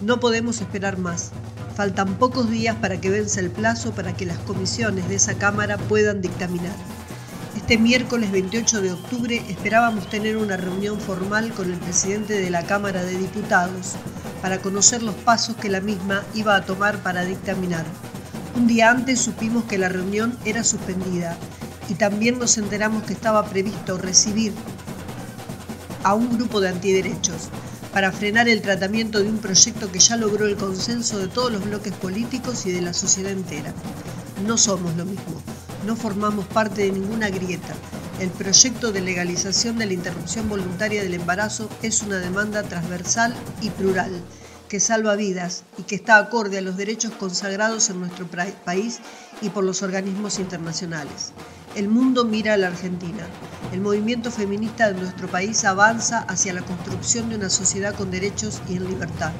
No 0.00 0.18
podemos 0.18 0.60
esperar 0.60 0.98
más. 0.98 1.30
Faltan 1.76 2.18
pocos 2.18 2.50
días 2.50 2.74
para 2.74 3.00
que 3.00 3.10
vence 3.10 3.38
el 3.38 3.52
plazo 3.52 3.92
para 3.92 4.16
que 4.16 4.26
las 4.26 4.38
comisiones 4.38 5.08
de 5.08 5.14
esa 5.14 5.38
Cámara 5.38 5.78
puedan 5.78 6.20
dictaminar. 6.20 6.74
Este 7.56 7.78
miércoles 7.78 8.32
28 8.32 8.82
de 8.82 8.92
octubre 8.94 9.40
esperábamos 9.48 10.10
tener 10.10 10.38
una 10.38 10.56
reunión 10.56 10.98
formal 10.98 11.52
con 11.52 11.72
el 11.72 11.78
presidente 11.78 12.32
de 12.32 12.50
la 12.50 12.64
Cámara 12.64 13.04
de 13.04 13.16
Diputados 13.16 13.94
para 14.42 14.58
conocer 14.58 15.04
los 15.04 15.14
pasos 15.14 15.54
que 15.54 15.68
la 15.68 15.80
misma 15.80 16.24
iba 16.34 16.56
a 16.56 16.64
tomar 16.64 17.00
para 17.04 17.24
dictaminar. 17.24 17.86
Un 18.58 18.66
día 18.66 18.90
antes 18.90 19.20
supimos 19.20 19.64
que 19.64 19.78
la 19.78 19.88
reunión 19.88 20.36
era 20.44 20.64
suspendida 20.64 21.38
y 21.88 21.94
también 21.94 22.40
nos 22.40 22.58
enteramos 22.58 23.04
que 23.04 23.12
estaba 23.12 23.46
previsto 23.46 23.96
recibir 23.96 24.52
a 26.02 26.14
un 26.14 26.36
grupo 26.36 26.60
de 26.60 26.70
antiderechos 26.70 27.50
para 27.92 28.10
frenar 28.10 28.48
el 28.48 28.60
tratamiento 28.60 29.22
de 29.22 29.28
un 29.28 29.38
proyecto 29.38 29.92
que 29.92 30.00
ya 30.00 30.16
logró 30.16 30.46
el 30.46 30.56
consenso 30.56 31.20
de 31.20 31.28
todos 31.28 31.52
los 31.52 31.64
bloques 31.64 31.92
políticos 31.92 32.66
y 32.66 32.72
de 32.72 32.82
la 32.82 32.92
sociedad 32.92 33.30
entera. 33.30 33.72
No 34.44 34.58
somos 34.58 34.94
lo 34.96 35.04
mismo 35.04 35.40
no 35.86 35.96
formamos 35.96 36.46
parte 36.46 36.82
de 36.82 36.92
ninguna 36.92 37.30
grieta. 37.30 37.74
El 38.20 38.30
proyecto 38.30 38.92
de 38.92 39.00
legalización 39.00 39.78
de 39.78 39.86
la 39.86 39.92
interrupción 39.92 40.48
voluntaria 40.48 41.02
del 41.02 41.14
embarazo 41.14 41.70
es 41.82 42.02
una 42.02 42.18
demanda 42.18 42.62
transversal 42.62 43.34
y 43.62 43.70
plural 43.70 44.20
que 44.68 44.80
salva 44.80 45.16
vidas 45.16 45.64
y 45.78 45.82
que 45.82 45.94
está 45.94 46.18
acorde 46.18 46.58
a 46.58 46.62
los 46.62 46.76
derechos 46.76 47.12
consagrados 47.12 47.88
en 47.90 48.00
nuestro 48.00 48.26
país 48.64 49.00
y 49.40 49.48
por 49.48 49.64
los 49.64 49.82
organismos 49.82 50.38
internacionales. 50.38 51.32
El 51.74 51.88
mundo 51.88 52.24
mira 52.24 52.54
a 52.54 52.56
la 52.56 52.68
Argentina. 52.68 53.26
El 53.72 53.80
movimiento 53.80 54.30
feminista 54.30 54.92
de 54.92 55.00
nuestro 55.00 55.28
país 55.28 55.64
avanza 55.64 56.20
hacia 56.20 56.52
la 56.52 56.62
construcción 56.62 57.28
de 57.28 57.36
una 57.36 57.50
sociedad 57.50 57.94
con 57.94 58.10
derechos 58.10 58.60
y 58.68 58.76
en 58.76 58.88
libertad. 58.88 59.32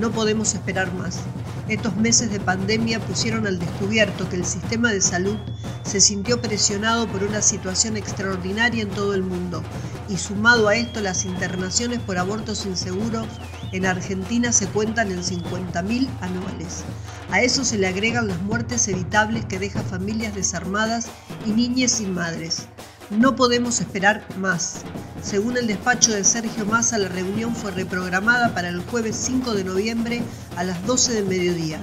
No 0.00 0.10
podemos 0.10 0.54
esperar 0.54 0.92
más. 0.94 1.20
Estos 1.68 1.96
meses 1.96 2.30
de 2.30 2.40
pandemia 2.40 3.00
pusieron 3.00 3.46
al 3.46 3.58
descubierto 3.58 4.28
que 4.28 4.36
el 4.36 4.44
sistema 4.44 4.92
de 4.92 5.00
salud 5.00 5.36
se 5.84 6.00
sintió 6.00 6.40
presionado 6.40 7.06
por 7.08 7.22
una 7.22 7.42
situación 7.42 7.96
extraordinaria 7.96 8.82
en 8.82 8.90
todo 8.90 9.14
el 9.14 9.22
mundo 9.22 9.62
y 10.08 10.16
sumado 10.16 10.68
a 10.68 10.76
esto 10.76 11.00
las 11.00 11.24
internaciones 11.24 12.00
por 12.00 12.18
abortos 12.18 12.66
inseguros 12.66 13.26
en 13.72 13.86
Argentina 13.86 14.52
se 14.52 14.66
cuentan 14.66 15.10
en 15.10 15.22
50.000 15.22 16.08
anuales. 16.20 16.84
A 17.30 17.40
eso 17.40 17.64
se 17.64 17.78
le 17.78 17.88
agregan 17.88 18.28
las 18.28 18.40
muertes 18.42 18.86
evitables 18.88 19.44
que 19.44 19.58
deja 19.58 19.82
familias 19.82 20.34
desarmadas 20.34 21.08
y 21.44 21.50
niñas 21.50 21.92
sin 21.92 22.14
madres. 22.14 22.66
No 23.10 23.36
podemos 23.36 23.80
esperar 23.80 24.26
más. 24.38 24.82
Según 25.22 25.56
el 25.56 25.66
despacho 25.66 26.12
de 26.12 26.24
Sergio 26.24 26.66
Massa, 26.66 26.98
la 26.98 27.08
reunión 27.08 27.54
fue 27.54 27.70
reprogramada 27.70 28.52
para 28.52 28.68
el 28.68 28.80
jueves 28.80 29.16
5 29.16 29.54
de 29.54 29.64
noviembre 29.64 30.22
a 30.56 30.64
las 30.64 30.84
12 30.86 31.14
del 31.14 31.26
mediodía. 31.26 31.78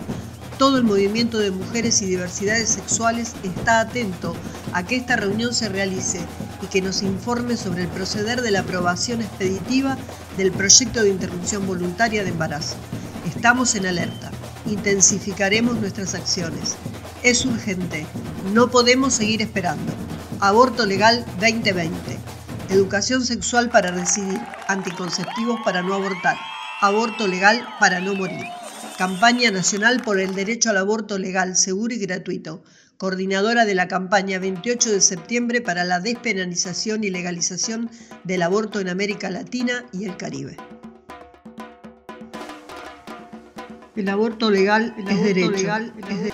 Todo 0.58 0.78
el 0.78 0.84
movimiento 0.84 1.40
de 1.40 1.52
mujeres 1.52 2.02
y 2.02 2.06
diversidades 2.06 2.70
sexuales 2.70 3.34
está 3.44 3.80
atento 3.80 4.36
a 4.74 4.84
que 4.84 4.96
esta 4.96 5.16
reunión 5.16 5.54
se 5.54 5.70
realice 5.70 6.20
y 6.64 6.68
que 6.68 6.82
nos 6.82 7.04
informe 7.04 7.58
sobre 7.58 7.84
el 7.84 7.90
proceder 7.90 8.42
de 8.42 8.52
la 8.52 8.62
aprobación 8.62 9.22
expeditiva 9.22 9.98
del 10.38 10.52
proyecto 10.52 11.04
de 11.04 11.10
interrupción 11.10 11.68
voluntaria 11.68 12.24
de 12.24 12.30
embarazo. 12.30 12.76
Estamos 13.28 13.76
en 13.76 13.86
alerta. 13.86 14.32
Intensificaremos 14.66 15.78
nuestras 15.80 16.16
acciones. 16.16 16.76
Es 17.22 17.46
urgente. 17.46 18.06
No 18.54 18.72
podemos 18.72 19.14
seguir 19.14 19.42
esperando. 19.42 19.92
Aborto 20.40 20.86
Legal 20.86 21.26
2020. 21.42 22.18
Educación 22.70 23.26
sexual 23.26 23.70
para 23.70 23.92
decidir. 23.92 24.40
Anticonceptivos 24.68 25.60
para 25.66 25.82
no 25.82 25.94
abortar. 25.94 26.38
Aborto 26.82 27.28
legal 27.28 27.66
para 27.80 28.00
no 28.00 28.16
morir. 28.16 28.46
Campaña 28.98 29.52
Nacional 29.52 30.02
por 30.02 30.20
el 30.20 30.36
Derecho 30.36 30.70
al 30.70 30.78
Aborto 30.78 31.18
Legal, 31.18 31.56
Seguro 31.56 31.94
y 31.94 32.00
Gratuito. 32.00 32.64
Coordinadora 33.04 33.66
de 33.66 33.76
la 33.76 33.90
campaña 33.90 34.40
28 34.40 34.94
de 34.94 35.02
septiembre 35.02 35.60
para 35.60 35.84
la 35.84 36.00
despenalización 36.00 37.04
y 37.04 37.10
legalización 37.10 37.92
del 38.24 38.42
aborto 38.44 38.80
en 38.80 38.88
América 38.88 39.30
Latina 39.30 39.84
y 39.92 40.06
el 40.06 40.16
Caribe. 40.16 40.56
El 43.98 44.08
aborto 44.08 44.50
legal 44.50 44.96
es 45.06 45.22
derecho. 45.22 45.68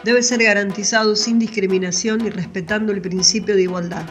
Debe 0.03 0.21
ser 0.21 0.43
garantizado 0.43 1.15
sin 1.15 1.39
discriminación 1.39 2.23
y 2.23 2.29
respetando 2.29 2.91
el 2.91 3.01
principio 3.01 3.55
de 3.55 3.63
igualdad. 3.63 4.05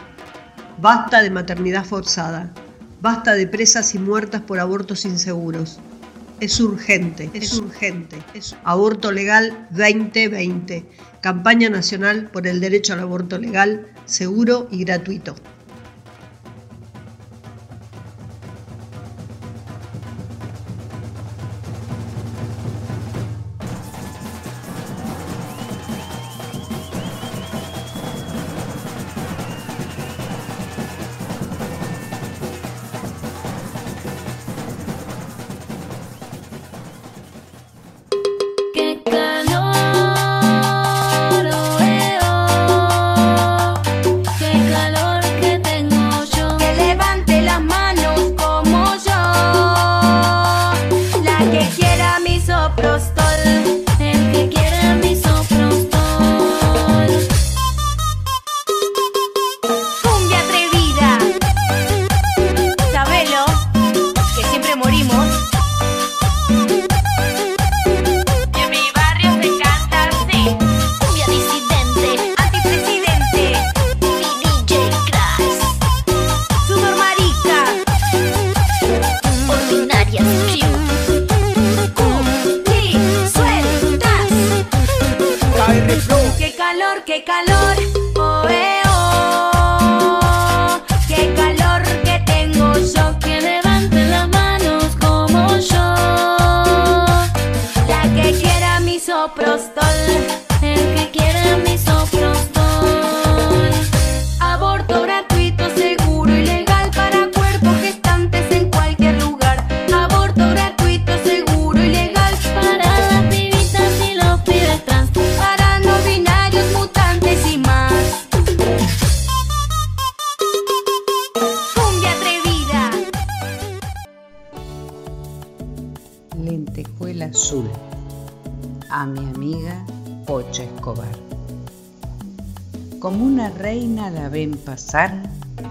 Basta 0.81 1.21
de 1.21 1.29
maternidad 1.29 1.85
forzada. 1.85 2.53
Basta 2.99 3.35
de 3.35 3.47
presas 3.47 3.95
y 3.95 3.99
muertas 3.99 4.41
por 4.41 4.59
abortos 4.59 5.05
inseguros. 5.05 5.79
Es 6.41 6.59
urgente, 6.59 7.29
es 7.33 7.53
urgente. 7.53 8.17
Aborto 8.65 9.13
Legal 9.13 9.67
2020. 9.71 10.85
Campaña 11.21 11.69
Nacional 11.69 12.29
por 12.31 12.47
el 12.47 12.61
Derecho 12.61 12.93
al 12.93 13.01
Aborto 13.01 13.37
Legal, 13.37 13.87
Seguro 14.05 14.67
y 14.71 14.83
Gratuito. 14.85 15.35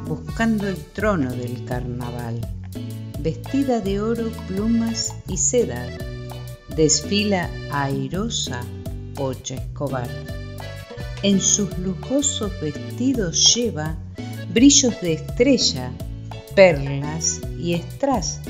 Buscando 0.07 0.69
el 0.69 0.77
trono 0.77 1.33
del 1.33 1.65
carnaval. 1.65 2.41
Vestida 3.19 3.81
de 3.81 4.01
oro, 4.01 4.31
plumas 4.47 5.13
y 5.27 5.37
seda, 5.37 5.85
desfila 6.77 7.51
airosa 7.73 8.61
Pocha 9.17 9.57
Escobar. 9.57 10.09
En 11.25 11.41
sus 11.41 11.77
lujosos 11.79 12.53
vestidos 12.61 13.53
lleva 13.55 13.97
brillos 14.55 15.01
de 15.01 15.15
estrella, 15.15 15.91
perlas 16.55 17.41
y 17.59 17.75
strass 17.75 18.41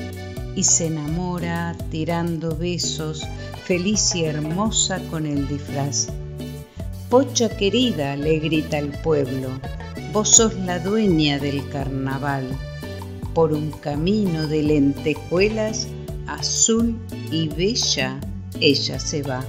y 0.55 0.63
se 0.63 0.85
enamora 0.85 1.75
tirando 1.89 2.55
besos, 2.55 3.25
feliz 3.63 4.13
y 4.13 4.25
hermosa 4.25 4.99
con 5.09 5.25
el 5.25 5.47
disfraz. 5.47 6.09
Pocha 7.09 7.49
querida, 7.49 8.15
le 8.15 8.37
grita 8.37 8.77
el 8.77 8.89
pueblo, 8.89 9.49
vos 10.11 10.29
sos 10.29 10.55
la 10.55 10.79
dueña 10.79 11.39
del 11.39 11.67
carnaval. 11.69 12.45
Por 13.33 13.53
un 13.53 13.71
camino 13.71 14.47
de 14.47 14.63
lentejuelas, 14.63 15.87
azul 16.27 16.97
y 17.31 17.47
bella, 17.47 18.19
ella 18.59 18.99
se 18.99 19.21
va. 19.21 19.45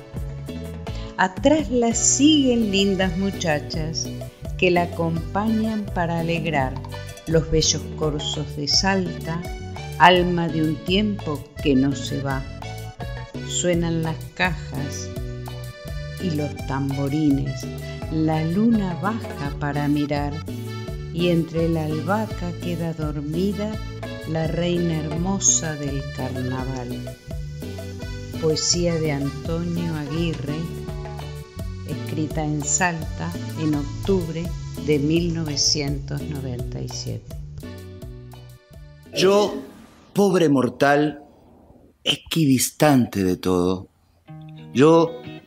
Atrás 1.16 1.70
la 1.70 1.94
siguen 1.94 2.70
lindas 2.70 3.16
muchachas 3.16 4.06
que 4.58 4.70
la 4.70 4.82
acompañan 4.82 5.86
para 5.94 6.20
alegrar 6.20 6.74
los 7.26 7.50
bellos 7.50 7.82
corzos 7.96 8.56
de 8.56 8.68
Salta, 8.68 9.42
alma 9.98 10.48
de 10.48 10.62
un 10.62 10.76
tiempo 10.84 11.42
que 11.62 11.74
no 11.74 11.94
se 11.94 12.20
va. 12.20 12.42
Suenan 13.48 14.02
las 14.02 14.16
cajas 14.34 15.08
y 16.22 16.30
los 16.30 16.54
tamborines, 16.66 17.66
la 18.12 18.44
luna 18.44 18.98
baja 19.00 19.54
para 19.60 19.86
mirar 19.86 20.32
y 21.14 21.28
entre 21.28 21.68
la 21.68 21.84
albahaca 21.84 22.50
queda 22.60 22.92
dormida 22.92 23.70
la 24.28 24.48
reina 24.48 24.98
hermosa 24.98 25.76
del 25.76 26.02
carnaval. 26.16 27.16
Poesía 28.42 28.94
de 28.94 29.12
Antonio 29.12 29.94
Aguirre, 29.94 30.56
escrita 31.86 32.44
en 32.44 32.64
Salta 32.64 33.30
en 33.60 33.76
octubre 33.76 34.42
de 34.86 34.98
1997. 34.98 37.22
Yo, 39.14 39.54
pobre 40.12 40.48
mortal, 40.48 41.22
equidistante 42.02 43.22
de 43.22 43.36
todo. 43.36 43.86
Yo, 44.72 45.10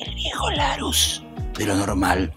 el 0.00 0.14
viejo 0.14 0.50
Larus 0.50 1.22
de 1.58 1.66
lo 1.66 1.74
normal. 1.74 2.32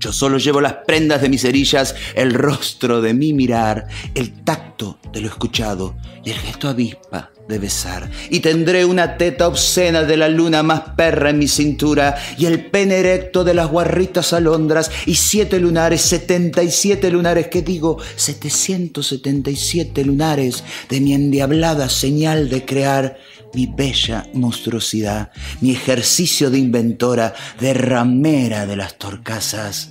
Yo 0.00 0.12
solo 0.12 0.38
llevo 0.38 0.60
las 0.60 0.74
prendas 0.86 1.22
de 1.22 1.28
mis 1.28 1.42
cerillas, 1.42 1.94
el 2.14 2.34
rostro 2.34 3.00
de 3.00 3.14
mi 3.14 3.32
mirar, 3.32 3.88
el 4.14 4.44
tacto 4.44 4.98
de 5.12 5.20
lo 5.20 5.28
escuchado 5.28 5.96
y 6.24 6.30
el 6.30 6.38
gesto 6.38 6.68
avispa 6.68 7.30
de 7.48 7.58
besar. 7.58 8.10
Y 8.30 8.40
tendré 8.40 8.84
una 8.84 9.16
teta 9.16 9.48
obscena 9.48 10.02
de 10.02 10.16
la 10.16 10.28
luna 10.28 10.62
más 10.62 10.80
perra 10.96 11.30
en 11.30 11.38
mi 11.38 11.48
cintura 11.48 12.16
y 12.36 12.46
el 12.46 12.66
pene 12.66 12.96
erecto 12.96 13.44
de 13.44 13.54
las 13.54 13.68
guarritas 13.68 14.32
alondras 14.32 14.90
y 15.06 15.14
siete 15.14 15.58
lunares, 15.58 16.02
setenta 16.02 16.62
y 16.62 16.70
siete 16.70 17.10
lunares, 17.10 17.48
que 17.48 17.62
digo, 17.62 17.98
777 18.16 20.04
lunares 20.04 20.62
de 20.88 21.00
mi 21.00 21.14
endiablada 21.14 21.88
señal 21.88 22.48
de 22.48 22.64
crear 22.64 23.18
mi 23.54 23.66
bella 23.66 24.26
monstruosidad, 24.34 25.30
mi 25.60 25.70
ejercicio 25.72 26.50
de 26.50 26.58
inventora, 26.58 27.34
de 27.60 27.72
ramera 27.74 28.66
de 28.66 28.76
las 28.76 28.98
torcasas, 28.98 29.90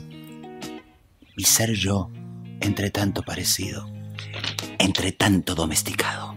mi 1.36 1.44
ser 1.44 1.74
yo, 1.74 2.12
entre 2.62 2.92
tanto 2.92 3.24
parecido, 3.24 3.90
entre 4.78 5.12
tanto 5.12 5.56
domesticado, 5.56 6.37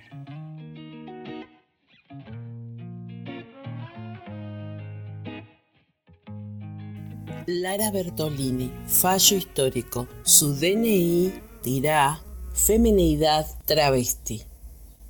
Lara 7.61 7.91
Bertolini, 7.91 8.71
fallo 8.87 9.37
histórico. 9.37 10.07
Su 10.23 10.55
DNI 10.55 11.31
dirá 11.63 12.17
femineidad 12.55 13.45
travesti. 13.67 14.41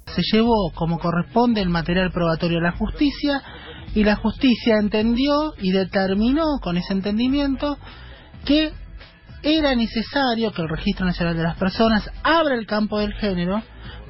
Se 0.06 0.22
llevó 0.34 0.70
como 0.76 1.00
corresponde 1.00 1.62
el 1.62 1.70
material 1.70 2.12
probatorio 2.12 2.58
a 2.58 2.64
la 2.64 2.72
justicia 2.74 3.42
y 3.96 4.04
la 4.04 4.18
justicia 4.18 4.80
entendió 4.82 5.54
y 5.62 5.72
determinó 5.72 6.60
con 6.62 6.76
ese 6.76 6.92
entendimiento 6.92 7.78
que 8.44 8.74
era 9.44 9.74
necesario 9.74 10.52
que 10.52 10.62
el 10.62 10.70
Registro 10.70 11.06
Nacional 11.06 11.38
de 11.38 11.44
las 11.44 11.58
Personas 11.58 12.12
abra 12.22 12.56
el 12.56 12.68
campo 12.68 13.00
del 13.00 13.14
género 13.14 13.64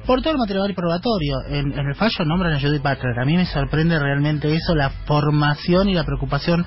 por 0.06 0.20
todo 0.22 0.32
el 0.32 0.38
material 0.38 0.74
probatorio. 0.74 1.36
En, 1.48 1.72
en 1.78 1.86
el 1.88 1.94
fallo 1.94 2.24
nombran 2.24 2.54
a 2.54 2.60
Judith 2.60 2.82
Butler. 2.82 3.18
A 3.20 3.24
mí 3.24 3.36
me 3.36 3.46
sorprende 3.46 3.98
realmente 3.98 4.52
eso, 4.54 4.74
la 4.74 4.90
formación 5.06 5.88
y 5.88 5.94
la 5.94 6.04
preocupación 6.04 6.64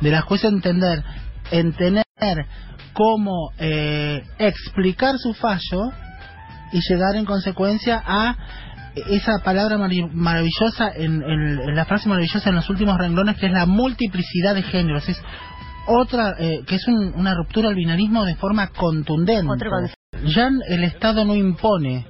de 0.00 0.10
la 0.10 0.22
jueza 0.22 0.48
entender, 0.48 1.02
en 1.50 1.72
tener 1.74 2.04
cómo 2.92 3.50
eh, 3.58 4.22
explicar 4.38 5.16
su 5.18 5.34
fallo 5.34 5.90
y 6.72 6.80
llegar 6.88 7.14
en 7.16 7.24
consecuencia 7.24 8.02
a 8.04 8.36
esa 9.10 9.38
palabra 9.44 9.78
maravillosa 10.12 10.90
en, 10.96 11.22
en- 11.22 11.60
en 11.60 11.76
la 11.76 11.84
frase 11.84 12.08
maravillosa 12.08 12.48
en 12.48 12.56
los 12.56 12.68
últimos 12.68 12.98
renglones 12.98 13.36
que 13.36 13.46
es 13.46 13.52
la 13.52 13.64
multiplicidad 13.66 14.54
de 14.56 14.62
géneros 14.64 15.08
es 15.08 15.22
otra 15.86 16.34
eh, 16.38 16.62
que 16.66 16.74
es 16.74 16.88
un- 16.88 17.14
una 17.14 17.34
ruptura 17.34 17.68
al 17.68 17.76
binarismo 17.76 18.24
de 18.24 18.34
forma 18.34 18.68
contundente 18.70 19.46
ya 20.34 20.48
el 20.68 20.82
Estado 20.84 21.24
no 21.24 21.36
impone 21.36 22.06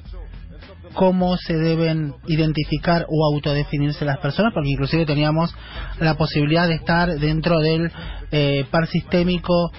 cómo 0.99 1.37
se 1.37 1.57
deben 1.57 2.13
identificar 2.27 3.07
o 3.09 3.33
autodefinirse 3.33 4.05
las 4.05 4.19
personas, 4.19 4.53
porque 4.53 4.71
inclusive 4.71 5.07
teníamos 5.07 5.55
la 6.01 6.17
posibilidad 6.17 6.67
de 6.67 6.75
estar 6.75 7.09
dentro 7.21 7.61
del 7.61 7.89
eh, 8.33 8.67
par 8.69 8.89
sistémico 8.89 9.71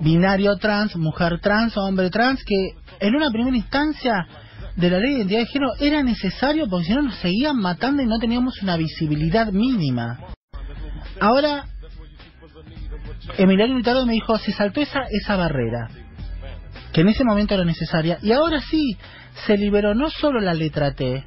binario 0.00 0.56
trans, 0.58 0.94
mujer 0.94 1.40
trans 1.40 1.76
hombre 1.76 2.08
trans, 2.08 2.44
que 2.44 2.76
en 3.00 3.16
una 3.16 3.32
primera 3.32 3.56
instancia 3.56 4.28
de 4.76 4.90
la 4.90 5.00
ley 5.00 5.10
de 5.10 5.16
identidad 5.18 5.40
de 5.40 5.46
género 5.46 5.72
era 5.80 6.02
necesario 6.04 6.68
porque 6.70 6.86
si 6.86 6.94
no 6.94 7.02
nos 7.02 7.16
seguían 7.16 7.56
matando 7.56 8.04
y 8.04 8.06
no 8.06 8.20
teníamos 8.20 8.62
una 8.62 8.76
visibilidad 8.76 9.50
mínima. 9.50 10.20
Ahora, 11.20 11.64
Emiliano 13.38 13.74
Hurtado 13.74 14.06
me 14.06 14.12
dijo, 14.12 14.38
se 14.38 14.52
saltó 14.52 14.80
esa, 14.80 15.00
esa 15.10 15.34
barrera, 15.34 15.88
que 16.92 17.00
en 17.00 17.08
ese 17.08 17.24
momento 17.24 17.54
era 17.54 17.64
necesaria, 17.64 18.18
y 18.22 18.30
ahora 18.30 18.60
sí, 18.60 18.96
se 19.46 19.56
liberó 19.56 19.94
no 19.94 20.10
solo 20.10 20.40
la 20.40 20.54
letra 20.54 20.92
T, 20.92 21.24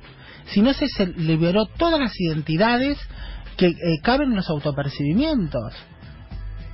sino 0.47 0.73
se, 0.73 0.87
se 0.87 1.07
liberó 1.07 1.65
todas 1.77 1.99
las 1.99 2.13
identidades 2.19 2.97
que 3.57 3.67
eh, 3.67 3.75
caben 4.01 4.31
en 4.31 4.37
los 4.37 4.49
autopercibimientos, 4.49 5.73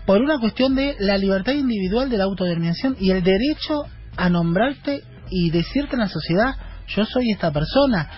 por 0.06 0.22
una 0.22 0.40
cuestión 0.40 0.76
de 0.76 0.96
la 1.00 1.18
libertad 1.18 1.54
individual 1.54 2.10
de 2.10 2.18
la 2.18 2.24
autodeterminación 2.24 2.96
y 3.00 3.12
el 3.12 3.24
derecho 3.24 3.84
a 4.18 4.30
nombrarte 4.30 5.02
y 5.30 5.52
decirte 5.52 5.96
en 5.96 6.00
la 6.00 6.08
sociedad, 6.08 6.56
yo 6.88 7.06
soy 7.06 7.32
esta 7.32 7.52
persona. 7.52 8.10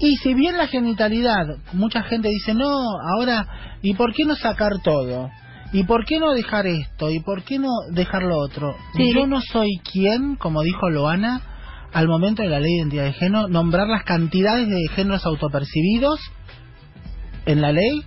Y 0.00 0.16
si 0.16 0.34
bien 0.34 0.56
la 0.56 0.66
genitalidad, 0.66 1.44
mucha 1.72 2.02
gente 2.04 2.28
dice, 2.28 2.54
no, 2.54 2.80
ahora, 3.16 3.46
¿y 3.82 3.94
por 3.94 4.14
qué 4.14 4.24
no 4.24 4.34
sacar 4.34 4.80
todo? 4.82 5.30
¿Y 5.72 5.84
por 5.84 6.04
qué 6.04 6.18
no 6.18 6.32
dejar 6.32 6.66
esto? 6.66 7.10
¿Y 7.10 7.20
por 7.20 7.42
qué 7.42 7.58
no 7.58 7.68
dejar 7.90 8.22
lo 8.22 8.38
otro? 8.38 8.74
Sí. 8.96 9.12
Yo 9.14 9.26
no 9.26 9.40
soy 9.40 9.78
quien, 9.90 10.36
como 10.36 10.62
dijo 10.62 10.88
Loana, 10.88 11.42
al 11.92 12.08
momento 12.08 12.42
de 12.42 12.48
la 12.48 12.60
ley 12.60 12.70
de 12.72 12.78
identidad 12.78 13.04
de 13.04 13.12
género, 13.14 13.48
nombrar 13.48 13.86
las 13.88 14.04
cantidades 14.04 14.68
de 14.68 14.86
géneros 14.94 15.24
autopercibidos 15.26 16.20
en 17.46 17.60
la 17.60 17.72
ley 17.72 18.02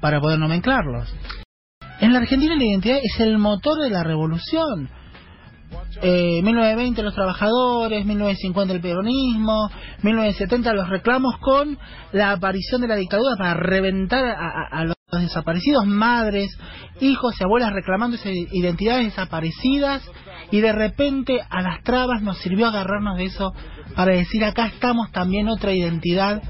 para 0.00 0.20
poder 0.20 0.38
nomenclarlos. 0.38 1.14
En 2.00 2.12
la 2.12 2.20
Argentina 2.20 2.56
la 2.56 2.64
identidad 2.64 2.98
es 3.02 3.20
el 3.20 3.38
motor 3.38 3.78
de 3.82 3.90
la 3.90 4.02
revolución. 4.02 4.88
Eh, 6.02 6.40
1920 6.42 7.02
los 7.02 7.14
trabajadores, 7.14 8.04
1950 8.06 8.74
el 8.74 8.80
peronismo, 8.80 9.68
1970 10.02 10.72
los 10.72 10.88
reclamos 10.88 11.34
con 11.40 11.78
la 12.12 12.32
aparición 12.32 12.80
de 12.80 12.88
la 12.88 12.96
dictadura 12.96 13.34
para 13.36 13.54
reventar 13.54 14.24
a, 14.24 14.32
a- 14.32 14.80
a 14.80 14.84
los 14.84 14.94
desaparecidos, 15.18 15.86
madres, 15.86 16.56
hijos 17.00 17.34
y 17.40 17.44
abuelas 17.44 17.72
reclamando 17.72 18.16
identidades 18.52 19.06
desaparecidas 19.06 20.02
y 20.50 20.60
de 20.60 20.72
repente 20.72 21.40
a 21.48 21.62
las 21.62 21.82
trabas 21.82 22.22
nos 22.22 22.38
sirvió 22.38 22.66
agarrarnos 22.66 23.16
de 23.16 23.24
eso 23.24 23.52
para 23.94 24.12
decir 24.12 24.44
acá 24.44 24.66
estamos 24.66 25.10
también 25.10 25.48
otra 25.48 25.72
identidad 25.72 26.42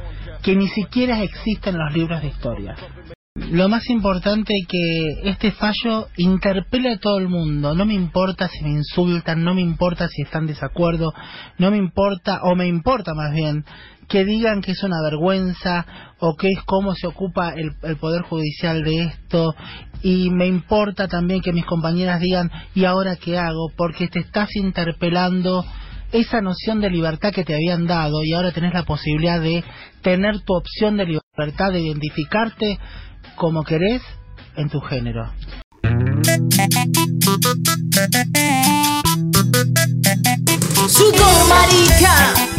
que 0.42 0.56
ni 0.56 0.68
siquiera 0.68 1.22
existe 1.22 1.70
en 1.70 1.78
los 1.78 1.92
libros 1.94 2.22
de 2.22 2.28
historia. 2.28 2.76
Lo 3.34 3.68
más 3.68 3.88
importante 3.88 4.52
es 4.60 4.66
que 4.66 5.30
este 5.30 5.52
fallo 5.52 6.08
interpele 6.16 6.92
a 6.92 6.98
todo 6.98 7.18
el 7.18 7.28
mundo. 7.28 7.74
No 7.74 7.86
me 7.86 7.94
importa 7.94 8.48
si 8.48 8.62
me 8.62 8.70
insultan, 8.70 9.44
no 9.44 9.54
me 9.54 9.60
importa 9.60 10.08
si 10.08 10.22
están 10.22 10.46
de 10.46 10.54
desacuerdo, 10.54 11.12
no 11.58 11.70
me 11.70 11.76
importa, 11.76 12.40
o 12.42 12.54
me 12.54 12.66
importa 12.66 13.14
más 13.14 13.32
bien, 13.32 13.64
que 14.10 14.24
digan 14.24 14.60
que 14.60 14.72
es 14.72 14.82
una 14.82 15.00
vergüenza 15.00 15.86
o 16.18 16.36
que 16.36 16.48
es 16.48 16.60
cómo 16.66 16.94
se 16.94 17.06
ocupa 17.06 17.54
el, 17.54 17.96
Poder 17.96 18.22
Judicial 18.22 18.82
de 18.82 19.04
esto. 19.04 19.54
Y 20.02 20.30
me 20.30 20.48
importa 20.48 21.06
también 21.06 21.40
que 21.40 21.52
mis 21.52 21.64
compañeras 21.64 22.20
digan, 22.20 22.50
¿y 22.74 22.84
ahora 22.84 23.16
qué 23.16 23.38
hago? 23.38 23.70
Porque 23.76 24.08
te 24.08 24.18
estás 24.18 24.48
interpelando 24.56 25.64
esa 26.10 26.40
noción 26.40 26.80
de 26.80 26.90
libertad 26.90 27.32
que 27.32 27.44
te 27.44 27.54
habían 27.54 27.86
dado 27.86 28.24
y 28.24 28.32
ahora 28.32 28.50
tenés 28.50 28.74
la 28.74 28.84
posibilidad 28.84 29.40
de 29.40 29.62
tener 30.02 30.40
tu 30.40 30.54
opción 30.54 30.96
de 30.96 31.06
libertad, 31.06 31.70
de 31.70 31.80
identificarte 31.80 32.80
como 33.36 33.62
querés 33.62 34.02
en 34.56 34.68
tu 34.70 34.80
género. 34.80 35.30
Marica. 41.48 42.50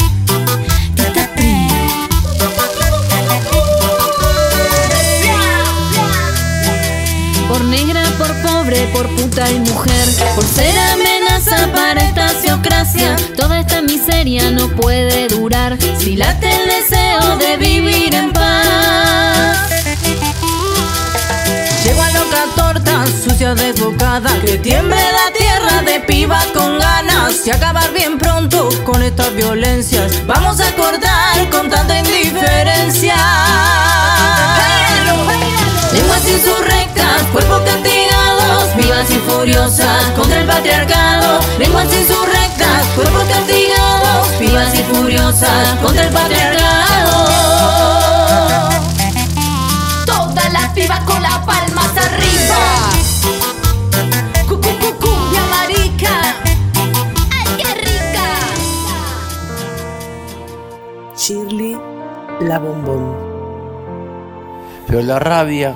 Por 7.47 7.63
negra, 7.65 8.03
por 8.17 8.33
pobre, 8.41 8.87
por 8.93 9.07
puta 9.15 9.51
y 9.51 9.59
mujer, 9.59 10.07
por 10.35 10.43
ser 10.43 10.77
amenaza 10.93 11.71
para 11.73 12.01
esta 12.01 12.29
sociocracia, 12.29 13.15
toda 13.35 13.59
esta 13.59 13.81
miseria 13.81 14.51
no 14.51 14.69
puede 14.69 15.27
durar. 15.27 15.77
Si 15.99 16.15
late 16.15 16.49
el 16.49 16.69
deseo 16.69 17.37
de 17.37 17.57
vivir 17.57 18.13
en 18.13 18.31
paz. 18.31 18.40
Desbocada 23.49 24.29
Que 24.45 24.59
tiemble 24.59 24.95
la 24.95 25.33
tierra 25.33 25.81
de 25.81 25.99
pibas 26.01 26.45
con 26.47 26.77
ganas 26.77 27.43
De 27.43 27.51
acabar 27.51 27.91
bien 27.91 28.19
pronto 28.19 28.69
con 28.85 29.01
estas 29.01 29.33
violencias. 29.35 30.25
Vamos 30.27 30.59
a 30.59 30.71
cortar 30.75 31.49
con 31.49 31.69
tanta 31.69 31.97
indiferencia. 31.97 33.15
Lenguas 35.91 36.27
insurrectas, 36.27 37.23
cuerpos 37.31 37.61
castigados 37.61 38.75
Vivas 38.75 39.09
y 39.09 39.15
furiosas 39.15 40.03
contra 40.15 40.41
el 40.41 40.45
patriarcado. 40.45 41.39
Lenguas 41.57 41.87
insurrectas, 41.93 42.85
cuerpos 42.95 43.23
castigados 43.23 44.39
Vivas 44.39 44.73
y 44.75 44.83
furiosas 44.83 45.79
contra 45.81 46.03
el 46.03 46.13
patriarcado 46.13 48.00
Pibas 50.91 51.05
con 51.05 51.21
las 51.21 51.37
palmas 51.45 51.97
arriba. 51.97 52.59
Cu, 54.45 54.55
cu, 54.55 54.61
cu, 54.61 54.93
cumbia 54.99 55.41
marica. 55.49 56.35
¡Ay, 57.31 57.47
qué 57.57 57.73
rica! 57.75 58.27
Shirley 61.15 61.77
La 62.41 62.59
Bombón. 62.59 63.15
Pero 64.87 65.01
la 65.03 65.19
rabia 65.19 65.75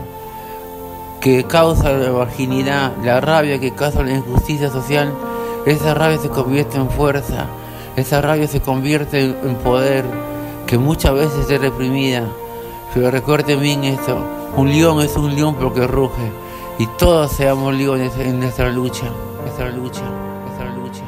que 1.21 1.45
causa 1.45 1.91
la 1.91 2.11
marginidad, 2.11 2.91
la 3.01 3.21
rabia 3.21 3.57
que 3.57 3.71
causa 3.71 4.03
la 4.03 4.11
injusticia 4.11 4.69
social, 4.69 5.13
esa 5.65 5.93
rabia 5.93 6.17
se 6.17 6.27
convierte 6.27 6.75
en 6.75 6.89
fuerza, 6.89 7.45
esa 7.95 8.19
rabia 8.19 8.49
se 8.49 8.59
convierte 8.59 9.23
en, 9.23 9.37
en 9.45 9.55
poder, 9.55 10.03
que 10.67 10.77
muchas 10.77 11.13
veces 11.13 11.49
es 11.49 11.61
reprimida. 11.61 12.23
Pero 12.93 13.11
recuerden 13.11 13.61
bien 13.61 13.85
esto, 13.85 14.34
un 14.57 14.69
león 14.69 15.01
es 15.01 15.15
un 15.17 15.35
león 15.35 15.55
porque 15.55 15.85
ruge, 15.85 16.31
y 16.79 16.87
todos 16.97 17.31
seamos 17.31 17.73
leones 17.73 18.17
en 18.17 18.39
nuestra 18.39 18.69
lucha, 18.69 19.05
nuestra 19.41 19.69
lucha, 19.69 20.03
nuestra 20.45 20.75
lucha. 20.75 21.03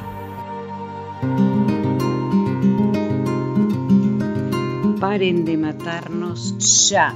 Paren 5.00 5.46
de 5.46 5.58
matarnos 5.58 6.90
ya. 6.90 7.14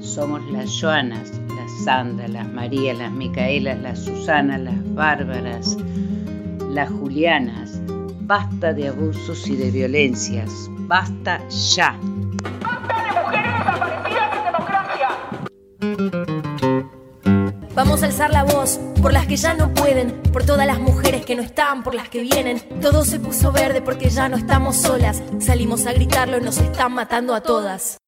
Somos 0.00 0.42
las 0.50 0.70
Joanas, 0.70 1.32
las 1.56 1.84
Sandra, 1.84 2.28
las 2.28 2.52
María, 2.52 2.92
las 2.92 3.12
Micaelas, 3.12 3.78
las 3.80 4.04
Susanas, 4.04 4.60
las 4.60 4.94
Bárbaras, 4.94 5.76
las 6.68 6.90
Julianas. 6.90 7.80
Basta 8.20 8.72
de 8.72 8.88
abusos 8.88 9.46
y 9.48 9.56
de 9.56 9.70
violencias. 9.70 10.68
Basta 10.86 11.40
ya. 11.48 11.96
Alzar 18.00 18.30
la 18.30 18.42
voz 18.42 18.80
por 19.02 19.12
las 19.12 19.26
que 19.26 19.36
ya 19.36 19.54
no 19.54 19.74
pueden, 19.74 20.22
por 20.32 20.44
todas 20.44 20.66
las 20.66 20.80
mujeres 20.80 21.26
que 21.26 21.36
no 21.36 21.42
están, 21.42 21.82
por 21.82 21.94
las 21.94 22.08
que 22.08 22.22
vienen. 22.22 22.58
Todo 22.80 23.04
se 23.04 23.20
puso 23.20 23.52
verde 23.52 23.82
porque 23.82 24.08
ya 24.08 24.28
no 24.28 24.36
estamos 24.36 24.76
solas. 24.76 25.22
Salimos 25.40 25.86
a 25.86 25.92
gritarlo 25.92 26.40
nos 26.40 26.58
están 26.58 26.94
matando 26.94 27.34
a 27.34 27.42
todas. 27.42 28.01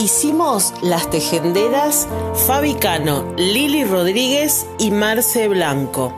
Hicimos 0.00 0.72
las 0.80 1.10
tejenderas 1.10 2.08
Fabi 2.46 2.72
Cano, 2.72 3.34
Lili 3.36 3.84
Rodríguez 3.84 4.66
y 4.78 4.92
Marce 4.92 5.46
Blanco. 5.46 6.10